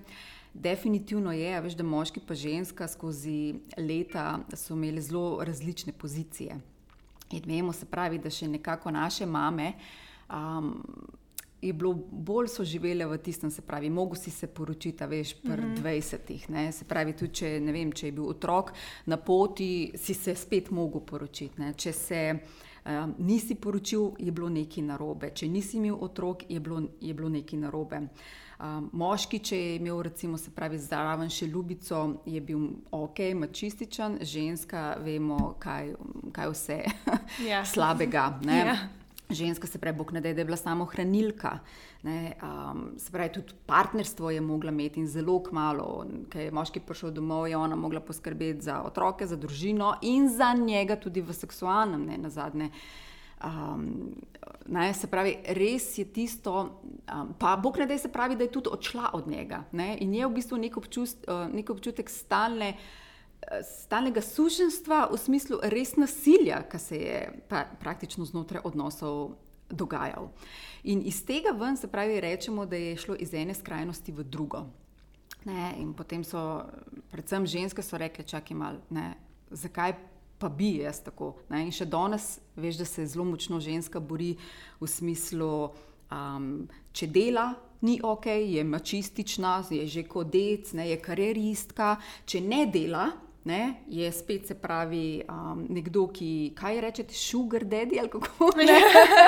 Definitivno 0.54 1.32
je, 1.32 1.60
veš, 1.60 1.74
da 1.74 1.82
moški 1.82 2.20
in 2.28 2.36
ženska 2.36 2.88
skozi 2.88 3.54
leta 3.76 4.38
so 4.54 4.74
imeli 4.74 5.02
zelo 5.02 5.44
različne 5.44 5.92
pozicije. 5.92 6.60
In 7.30 7.42
vemo, 7.46 7.72
se 7.72 7.86
pravi, 7.86 8.18
da 8.18 8.30
še 8.30 8.48
nekako 8.48 8.90
naše 8.90 9.26
mame 9.26 9.72
um, 10.30 10.84
je 11.64 11.72
bilo 11.72 11.94
bolj 12.10 12.48
so 12.48 12.64
živele 12.64 13.06
v 13.06 13.18
tistem, 13.18 13.50
se 13.50 13.62
pravi, 13.62 13.90
mogo 13.90 14.14
si 14.14 14.30
se 14.30 14.46
poročiti, 14.46 15.06
veš, 15.06 15.34
pri 15.42 15.62
mm 15.62 15.74
-hmm. 15.74 15.82
20-ih. 15.82 16.72
Se 16.72 16.84
pravi, 16.84 17.12
tudi 17.12 17.34
če, 17.34 17.58
vem, 17.58 17.92
če 17.92 18.06
je 18.06 18.12
bil 18.12 18.28
otrok 18.28 18.72
na 19.06 19.16
poti, 19.16 19.92
si 19.94 20.14
se 20.14 20.34
spet 20.34 20.70
mogel 20.70 21.00
poročiti. 21.00 21.60
Ne? 21.60 21.72
Če 21.76 21.92
se 21.92 22.38
um, 22.86 23.14
nisi 23.18 23.54
poročil, 23.54 24.10
je 24.18 24.32
bilo 24.32 24.48
nekaj 24.48 24.84
narobe. 24.84 25.30
Če 25.34 25.48
nisi 25.48 25.76
imel 25.76 25.96
otrok, 26.00 26.42
je 26.48 26.60
bilo, 26.60 26.82
je 27.00 27.14
bilo 27.14 27.28
nekaj 27.28 27.58
narobe. 27.58 28.00
Um, 28.54 28.88
moški, 28.92 29.38
če 29.42 29.56
je 29.58 29.76
imel, 29.76 30.02
recimo, 30.06 30.38
se 30.38 30.52
pravi, 30.54 30.78
zraven 30.78 31.30
še 31.30 31.48
ljubico, 31.50 32.02
je 32.26 32.40
bil 32.40 32.68
ok, 32.94 33.24
mačističen, 33.34 34.20
ženska, 34.22 34.94
vemo, 35.02 35.56
kaj, 35.58 35.94
kaj 36.32 36.52
vse 36.54 36.82
ja. 37.50 37.64
slabega. 37.66 38.28
Ja 38.46 38.76
ženska, 39.30 39.66
se 39.66 39.78
pravi, 39.78 39.96
Bog 39.96 40.12
ne 40.12 40.20
da, 40.20 40.28
je 40.28 40.44
bila 40.44 40.56
samo 40.56 40.84
hranilka. 40.84 41.58
Ne, 42.02 42.32
um, 42.42 42.92
se 42.98 43.12
pravi, 43.12 43.32
tudi 43.32 43.54
partnerstvo 43.66 44.30
je 44.30 44.40
mogla 44.40 44.70
imeti 44.70 45.00
in 45.00 45.08
zelo 45.08 45.42
kmalo, 45.42 46.04
ker 46.30 46.42
je 46.42 46.52
moški 46.52 46.80
prišel 46.80 47.10
domov, 47.10 47.48
je 47.48 47.56
ona 47.56 47.76
mogla 47.76 48.00
poskrbeti 48.00 48.60
za 48.60 48.82
otroke, 48.82 49.26
za 49.26 49.36
družino 49.36 49.94
in 50.02 50.28
za 50.28 50.52
njega 50.52 50.96
tudi 50.96 51.20
v 51.20 51.32
seksualnem, 51.32 52.06
ne 52.06 52.18
na 52.18 52.30
zadnje. 52.30 52.70
Um, 53.44 54.14
ne, 54.66 54.86
se 54.94 55.06
pravi, 55.10 55.36
res 55.56 55.98
je 55.98 56.04
tisto, 56.04 56.52
um, 57.10 57.32
pa 57.38 57.56
Bog 57.56 57.78
ne 57.78 57.86
da, 57.86 57.98
se 57.98 58.08
pravi, 58.08 58.36
da 58.36 58.46
je 58.46 58.52
tudi 58.52 58.70
odšla 58.72 59.10
od 59.12 59.28
njega 59.28 59.64
ne, 59.72 59.96
in 60.00 60.14
je 60.14 60.26
v 60.26 60.36
bistvu 60.38 60.58
nek, 60.62 60.76
občust, 60.76 61.26
uh, 61.28 61.48
nek 61.52 61.70
občutek 61.70 62.10
stalne 62.10 62.76
stalnega 63.62 64.22
suženstva, 64.22 65.08
v 65.12 65.18
smislu 65.18 65.58
res 65.68 65.96
nasilja, 65.96 66.62
ki 66.68 66.78
se 66.78 66.96
je 66.96 67.18
pa, 67.48 67.64
praktično 67.80 68.24
znotraj 68.24 68.64
odnosov 68.64 69.36
dogajal. 69.70 70.30
In 70.84 71.02
iz 71.04 71.22
tega 71.26 71.54
ven 71.56 71.76
se 71.76 71.88
pravi, 71.88 72.20
rečemo, 72.20 72.66
da 72.66 72.76
je 72.76 72.96
šlo 72.96 73.16
iz 73.18 73.34
ene 73.34 73.54
skrajnosti 73.54 74.12
v 74.12 74.24
drugo. 74.24 74.66
Ne, 75.44 75.74
in 75.78 75.92
potem 75.92 76.24
so, 76.24 76.64
predvsem 77.12 77.46
ženske, 77.46 77.82
so 77.82 77.98
rekle: 78.00 78.24
čakaj 78.24 78.56
malo, 78.56 78.80
zakaj 79.50 79.92
pa 80.44 80.50
bi 80.52 80.74
jaz 80.82 81.00
tako. 81.00 81.30
Ne? 81.48 81.62
In 81.64 81.72
še 81.72 81.86
danes 81.88 82.34
veš, 82.60 82.82
da 82.82 82.84
se 82.84 83.06
zelo 83.08 83.24
močno 83.24 83.56
ženska 83.64 84.00
bori 84.00 84.34
v 84.76 84.88
smislu, 84.88 85.52
um, 86.12 86.50
če 86.92 87.08
dela. 87.08 87.46
Ni 87.84 87.96
ok, 88.04 88.28
je 88.28 88.64
mačistična, 88.64 89.54
je 89.72 89.86
že 89.88 90.04
kodec, 90.08 90.74
ne, 90.76 90.90
je 90.90 91.00
karieristka. 91.00 91.94
Če 92.28 92.42
ne 92.44 92.66
dela, 92.68 93.06
ne, 93.44 93.74
je 93.88 94.12
spet 94.12 94.46
se 94.46 94.54
pravi 94.54 95.22
um, 95.28 95.66
nekdo, 95.68 96.06
ki 96.08 96.54
kaj 96.56 96.80
rečete, 96.80 97.14
sugar 97.14 97.64
daddy 97.64 97.98
ali 98.00 98.08
kako 98.08 98.50
ne. 98.56 98.78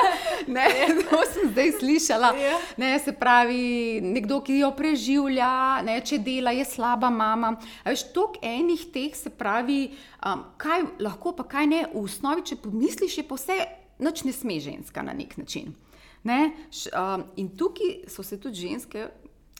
ne, 0.55 0.65
to 1.09 1.19
sem 1.33 1.51
zdaj 1.51 1.71
slišala. 1.79 2.31
Ja. 2.37 2.57
Ne, 2.77 2.99
se 2.99 3.13
pravi, 3.13 4.01
nekdo, 4.01 4.39
ki 4.41 4.59
jo 4.63 4.71
preživlja, 4.77 5.51
ne, 5.85 5.99
če 6.01 6.17
dela, 6.25 6.51
je 6.57 6.65
slaba 6.65 7.11
mama. 7.13 7.53
Veš, 7.85 8.07
toliko 8.15 8.41
enih 8.41 8.87
teh 8.93 9.13
se 9.15 9.29
pravi, 9.29 9.91
um, 10.25 10.47
kaj 10.57 10.87
lahko, 11.05 11.35
pa 11.37 11.45
kaj 11.45 11.69
ne, 11.69 11.83
v 11.93 12.01
osnovi, 12.01 12.45
če 12.49 12.57
pomisliš, 12.65 13.19
je 13.21 13.27
pa 13.27 13.37
vse, 13.37 13.59
noč 14.01 14.25
ne 14.25 14.33
sme 14.33 14.57
ženska 14.63 15.05
na 15.05 15.13
nek 15.13 15.37
način. 15.37 15.77
Ne? 16.25 16.55
Š, 16.73 16.89
um, 16.89 17.29
in 17.37 17.53
tukaj 17.53 18.09
so 18.09 18.25
se 18.25 18.41
tudi 18.41 18.65
ženske, 18.65 19.05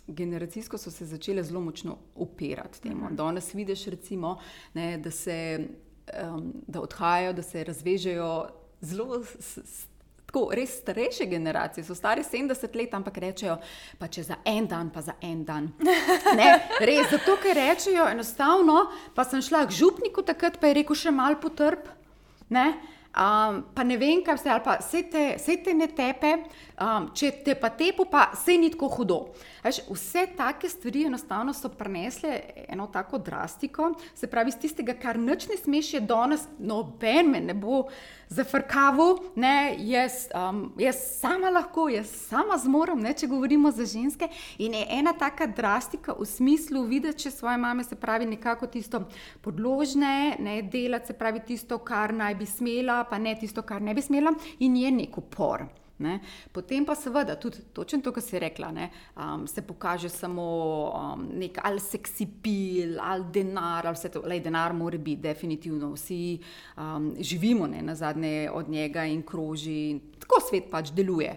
generacijsko 0.07 0.77
so 0.77 0.91
se 0.91 1.05
začele 1.05 1.43
zelo 1.43 1.61
močno 1.61 1.97
upirati 2.15 2.81
temu. 2.81 3.05
Mhm. 3.05 3.15
Danes 3.15 3.53
vidiš, 3.53 3.85
recimo, 3.85 4.37
ne, 4.73 4.97
da, 4.97 5.11
se, 5.11 5.67
um, 6.31 6.53
da 6.67 6.81
odhajajo, 6.81 7.33
da 7.33 7.41
se 7.41 7.63
razvežejo 7.63 8.47
zelo. 8.81 9.23
S, 9.23 9.57
s, 9.57 9.85
Tako, 10.27 10.49
res 10.51 10.73
starejše 10.81 11.25
generacije 11.25 11.83
so 11.87 11.95
stare 11.95 12.23
70 12.23 12.75
let, 12.75 12.93
ampak 12.93 13.17
rečejo, 13.17 13.53
pa 13.95 14.09
če 14.11 14.25
za 14.27 14.35
en 14.45 14.65
dan, 14.67 14.89
pa 14.91 14.99
za 15.01 15.13
en 15.23 15.45
dan. 15.47 15.69
Ne, 16.35 16.49
res, 16.83 17.07
zato 17.13 17.37
ker 17.39 17.55
rečejo 17.55 18.09
enostavno, 18.11 18.89
pa 19.15 19.23
sem 19.23 19.39
šla 19.41 19.63
k 19.69 19.77
župniku 19.79 20.25
takrat, 20.27 20.59
pa 20.59 20.67
je 20.67 20.81
rekel 20.81 20.99
še 20.99 21.15
mal 21.15 21.39
potrp. 21.39 21.87
Ne, 22.51 22.65
um, 23.17 23.61
pa 23.73 23.83
ne 23.83 23.97
vem, 23.97 24.21
kaj 24.25 24.37
vse, 24.37 24.51
ali 24.51 24.63
pa 24.63 24.77
vse 24.81 25.03
te, 25.11 25.23
vse 25.39 25.57
te 25.63 25.73
ne 25.73 25.87
tepe, 25.95 26.33
um, 26.75 27.09
če 27.15 27.31
te 27.45 27.55
pa 27.59 27.71
tepo, 27.73 28.05
pa 28.11 28.27
vse 28.33 28.57
ni 28.59 28.71
tako 28.73 28.91
hudo. 28.97 29.19
Veš, 29.67 29.81
vse 29.89 30.27
take 30.37 30.69
stvari 30.69 31.03
enostavno 31.05 31.53
so 31.53 31.69
prenesle 31.69 32.39
eno 32.67 32.87
tako 32.87 33.17
drastiko, 33.17 33.93
se 34.15 34.27
pravi, 34.27 34.49
iz 34.49 34.55
tistega, 34.55 34.93
kar 34.95 35.19
noč 35.19 35.47
ne 35.49 35.57
smeš, 35.57 35.93
je 35.93 35.99
danes 35.99 36.45
noben 36.59 37.31
me 37.31 37.41
ne 37.41 37.53
bo 37.53 37.81
zafrkaval, 38.29 39.17
ne, 39.35 39.75
jaz, 39.79 40.29
um, 40.35 40.61
jaz 40.79 41.01
sama 41.19 41.49
lahko, 41.51 41.89
jaz 41.91 42.11
sama 42.29 42.55
zmorem, 42.63 43.01
ne, 43.03 43.11
če 43.13 43.27
govorimo 43.27 43.71
za 43.71 43.85
ženske. 43.85 44.29
In 44.63 44.77
je 44.77 44.85
ena 44.99 45.11
taka 45.19 45.47
drastika 45.47 46.15
v 46.15 46.27
smislu 46.27 46.85
videti, 46.87 47.25
če 47.25 47.31
svoje 47.31 47.57
mame 47.59 47.83
se 47.83 47.95
pravi 47.99 48.25
nekako 48.25 48.69
tisto 48.71 49.03
podložne, 49.43 50.37
ne 50.39 50.61
delati 50.61 51.11
se 51.11 51.17
pravi 51.17 51.43
tisto, 51.47 51.81
kar 51.83 52.13
naj 52.15 52.39
bi 52.39 52.47
smela, 52.47 53.01
pa 53.09 53.19
ne 53.19 53.35
tisto, 53.35 53.67
kar 53.67 53.83
ne 53.83 53.95
bi 53.95 54.05
smela, 54.05 54.31
in 54.59 54.79
je 54.79 54.93
nek 55.01 55.19
upor. 55.19 55.67
Ne. 55.97 56.19
Potem 56.53 56.85
pa 56.85 56.93
seveda 56.95 57.33
tudi 57.41 57.63
točno 57.73 58.03
to, 58.05 58.11
kar 58.13 58.21
si 58.21 58.37
rekla, 58.39 58.67
ne, 58.71 58.91
um, 59.17 59.47
se 59.49 59.63
pokaže 59.65 60.11
samo 60.13 60.43
um, 60.93 61.23
nek 61.39 61.57
ali 61.65 61.81
seksi 61.81 62.27
pil, 62.43 62.99
ali 63.01 63.25
denar, 63.33 63.87
ali 63.87 63.97
vse 63.97 64.11
to. 64.13 64.21
Lej, 64.21 64.43
denar 64.45 64.75
mora 64.77 64.97
biti, 64.97 65.23
definitivno. 65.25 65.89
Vsi 65.95 66.37
um, 66.77 67.09
živimo 67.19 67.67
ne, 67.67 67.81
na 67.81 67.95
zadnje 67.95 68.49
od 68.53 68.69
njega 68.69 69.07
in 69.09 69.25
kroži, 69.25 69.79
in 69.89 69.99
tako 70.21 70.41
svet 70.49 70.69
pač 70.69 70.93
deluje. 70.93 71.33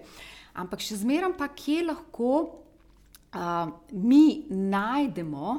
Ampak 0.61 0.85
še 0.85 1.01
zmeraj 1.01 1.39
pa, 1.41 1.49
kje 1.57 1.81
lahko 1.89 2.31
uh, 3.33 3.73
mi 3.97 4.45
najdemo 4.51 5.57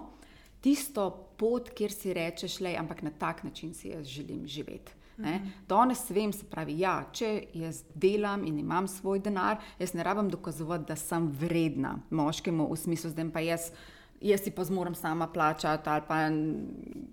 tisto 0.62 1.10
pot, 1.42 1.74
kjer 1.74 1.90
si 1.90 2.14
rečeš, 2.14 2.62
le, 2.62 2.78
ampak 2.78 3.02
na 3.02 3.10
tak 3.18 3.42
način 3.44 3.74
si 3.74 3.90
jaz 3.90 4.06
želim 4.06 4.46
živeti. 4.48 5.01
Ne? 5.22 5.40
Danes 5.70 6.04
vem, 6.10 6.34
se 6.34 6.46
pravi, 6.50 6.80
ja, 6.82 6.98
če 7.14 7.32
jaz 7.54 7.84
delam 7.94 8.46
in 8.48 8.60
imam 8.60 8.88
svoj 8.88 9.22
denar, 9.24 9.62
jaz 9.80 9.94
ne 9.94 10.04
rabim 10.04 10.30
dokazovati, 10.30 10.88
da 10.90 10.96
sem 11.00 11.30
vredna 11.40 11.98
moškemu 12.10 12.68
v 12.72 12.78
smislu, 12.78 13.14
da 13.16 13.28
pa 13.34 13.44
jaz. 13.46 13.72
Jaz 14.22 14.44
si 14.44 14.52
pa 14.52 14.64
zmorem 14.64 14.96
sama 14.96 15.28
plačati, 15.28 15.90
ali 15.90 16.02
pa 16.08 16.16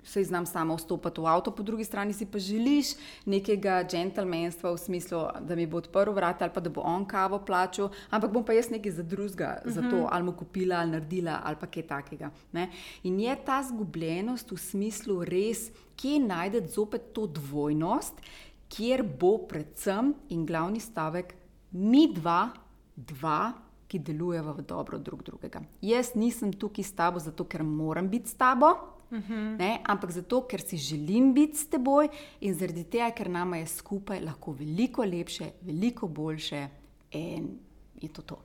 se 0.04 0.24
znam 0.24 0.46
sama 0.46 0.74
vstopiti 0.76 1.20
v 1.20 1.26
avto, 1.26 1.50
po 1.50 1.62
drugi 1.62 1.84
strani 1.84 2.12
si 2.12 2.26
pa 2.26 2.38
želiš 2.38 2.86
nekega 3.24 3.84
džentlmenstva 3.88 4.72
v 4.72 4.78
smislu, 4.78 5.22
da 5.40 5.56
mi 5.56 5.66
bo 5.66 5.80
odprl 5.80 6.12
vrata 6.12 6.44
ali 6.44 6.54
pa 6.54 6.60
da 6.60 6.70
bo 6.70 6.80
on 6.84 7.06
kavo 7.08 7.38
plačal, 7.38 7.88
ampak 8.10 8.32
bom 8.32 8.44
pa 8.44 8.52
jaz 8.52 8.70
nekaj 8.70 8.92
za 8.92 9.02
drugega, 9.02 9.56
uh 9.64 9.70
-huh. 9.70 9.74
za 9.74 9.80
to, 9.80 9.96
mhm. 9.96 10.06
ali 10.10 10.24
mu 10.24 10.32
kupila, 10.32 10.76
ali 10.76 10.90
naredila, 10.90 11.40
ali 11.44 11.56
pa 11.60 11.66
kaj 11.66 11.82
takega. 11.82 12.30
Ne? 12.52 12.70
In 13.02 13.20
je 13.20 13.36
ta 13.44 13.62
zgubljenost 13.62 14.50
v 14.50 14.56
smislu 14.56 15.24
res 15.24 15.70
kje 15.96 16.20
najdete 16.20 16.68
zopet 16.68 17.12
to 17.12 17.26
dvojnost, 17.26 18.20
kjer 18.68 19.02
bo 19.02 19.38
predvsem 19.48 20.14
in 20.28 20.46
glavni 20.46 20.80
stavek, 20.80 21.34
mi 21.72 22.08
dva, 22.14 22.50
dva, 22.96 23.52
ki 23.88 23.98
delujeva 23.98 24.52
v 24.52 24.62
dobro 24.62 24.98
drug 24.98 25.22
drugega. 25.22 25.62
Jaz 25.80 26.14
nisem 26.14 26.52
tukaj 26.52 26.84
s 26.84 26.92
tabo 26.92 27.18
zato, 27.18 27.44
ker 27.44 27.62
moram 27.62 28.08
biti 28.08 28.28
s 28.28 28.34
tabo. 28.34 28.74
Uh 29.10 29.18
mhm. 29.18 29.32
-huh. 29.32 29.58
ne, 29.58 29.80
ampak 29.84 30.10
zato, 30.10 30.46
ker 30.46 30.60
si 30.60 30.76
želim 30.76 31.34
biti 31.34 31.56
s 31.56 31.68
teboj 31.68 32.08
in 32.40 32.54
zaradi 32.54 32.84
tega, 32.84 33.10
ker 33.10 33.30
nama 33.30 33.56
je 33.56 33.66
skupaj 33.66 34.20
lahko 34.20 34.52
veliko 34.52 35.04
lepše, 35.04 35.50
veliko 35.60 36.08
boljše, 36.08 36.68
in 37.10 37.58
je 38.00 38.08
to. 38.08 38.22
to. 38.22 38.42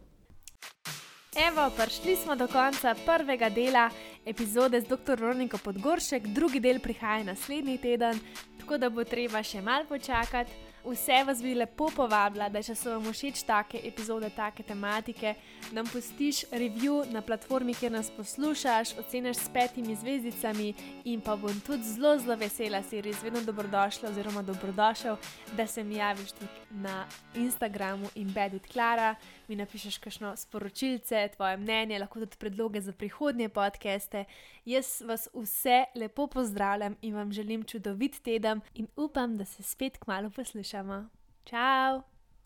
Evo, 1.35 1.71
prišli 1.77 2.15
smo 2.15 2.35
do 2.35 2.47
konca 2.47 2.95
prvega 3.05 3.49
dela 3.49 3.89
epizode 4.25 4.81
z 4.81 4.87
dr. 4.87 5.19
Roniko 5.19 5.57
Podgoršek, 5.57 6.27
drugi 6.27 6.59
del 6.59 6.79
prihaja 6.79 7.23
naslednji 7.23 7.77
teden, 7.77 8.19
tako 8.59 8.77
da 8.77 8.89
bo 8.89 9.03
treba 9.03 9.43
še 9.43 9.61
malo 9.61 9.85
počakati. 9.89 10.51
Vse 10.83 11.23
vas 11.23 11.41
bi 11.41 11.53
lepo 11.55 11.87
povabila, 11.95 12.49
da 12.51 12.59
če 12.63 12.73
so 12.75 12.91
vam 12.91 13.05
všeč 13.07 13.45
take 13.47 13.79
epizode, 13.87 14.27
take 14.35 14.65
tematike, 14.67 15.31
nam 15.71 15.87
pustiš 15.87 16.41
review 16.51 17.05
na 17.11 17.21
platformi, 17.23 17.75
kjer 17.77 17.93
nas 17.93 18.09
poslušaš, 18.11 18.97
oceniš 18.99 19.45
s 19.45 19.51
petimi 19.53 19.95
zvezdicami 19.95 20.73
in 21.05 21.21
pa 21.23 21.37
bom 21.39 21.55
tudi 21.63 21.87
zelo, 21.87 22.17
zelo 22.19 22.35
vesela, 22.35 22.83
si 22.83 22.99
res 23.01 23.23
vedno 23.23 23.41
dobrodošla 23.47 24.09
oziroma 24.09 24.43
dobrodošel, 24.43 25.15
da 25.55 25.67
se 25.67 25.83
mi 25.83 26.01
javiš 26.01 26.35
tudi 26.39 26.81
na 26.83 27.05
Instagramu 27.35 28.11
in 28.15 28.33
Bedit 28.35 28.67
Klara, 28.67 29.15
mi 29.47 29.55
napišeš 29.55 29.97
kakšno 29.97 30.35
sporočilce, 30.37 31.29
tvoje 31.35 31.57
mnenje, 31.57 31.99
lahko 31.99 32.19
tudi 32.19 32.37
predloge 32.37 32.81
za 32.81 32.91
prihodnje 32.91 33.49
podcaste. 33.49 34.25
Jaz 34.65 35.01
vas 35.01 35.27
vse 35.33 35.83
lepo 35.95 36.27
pozdravljam 36.27 36.95
in 37.01 37.15
vam 37.15 37.31
želim 37.31 37.63
čudovit 37.63 38.21
teden 38.21 38.61
in 38.73 38.87
upam, 38.95 39.37
da 39.37 39.45
se 39.45 39.63
spet 39.63 39.97
k 39.97 40.07
malu 40.07 40.29
poslušamo. 40.29 41.05
Ciao! 41.45 42.12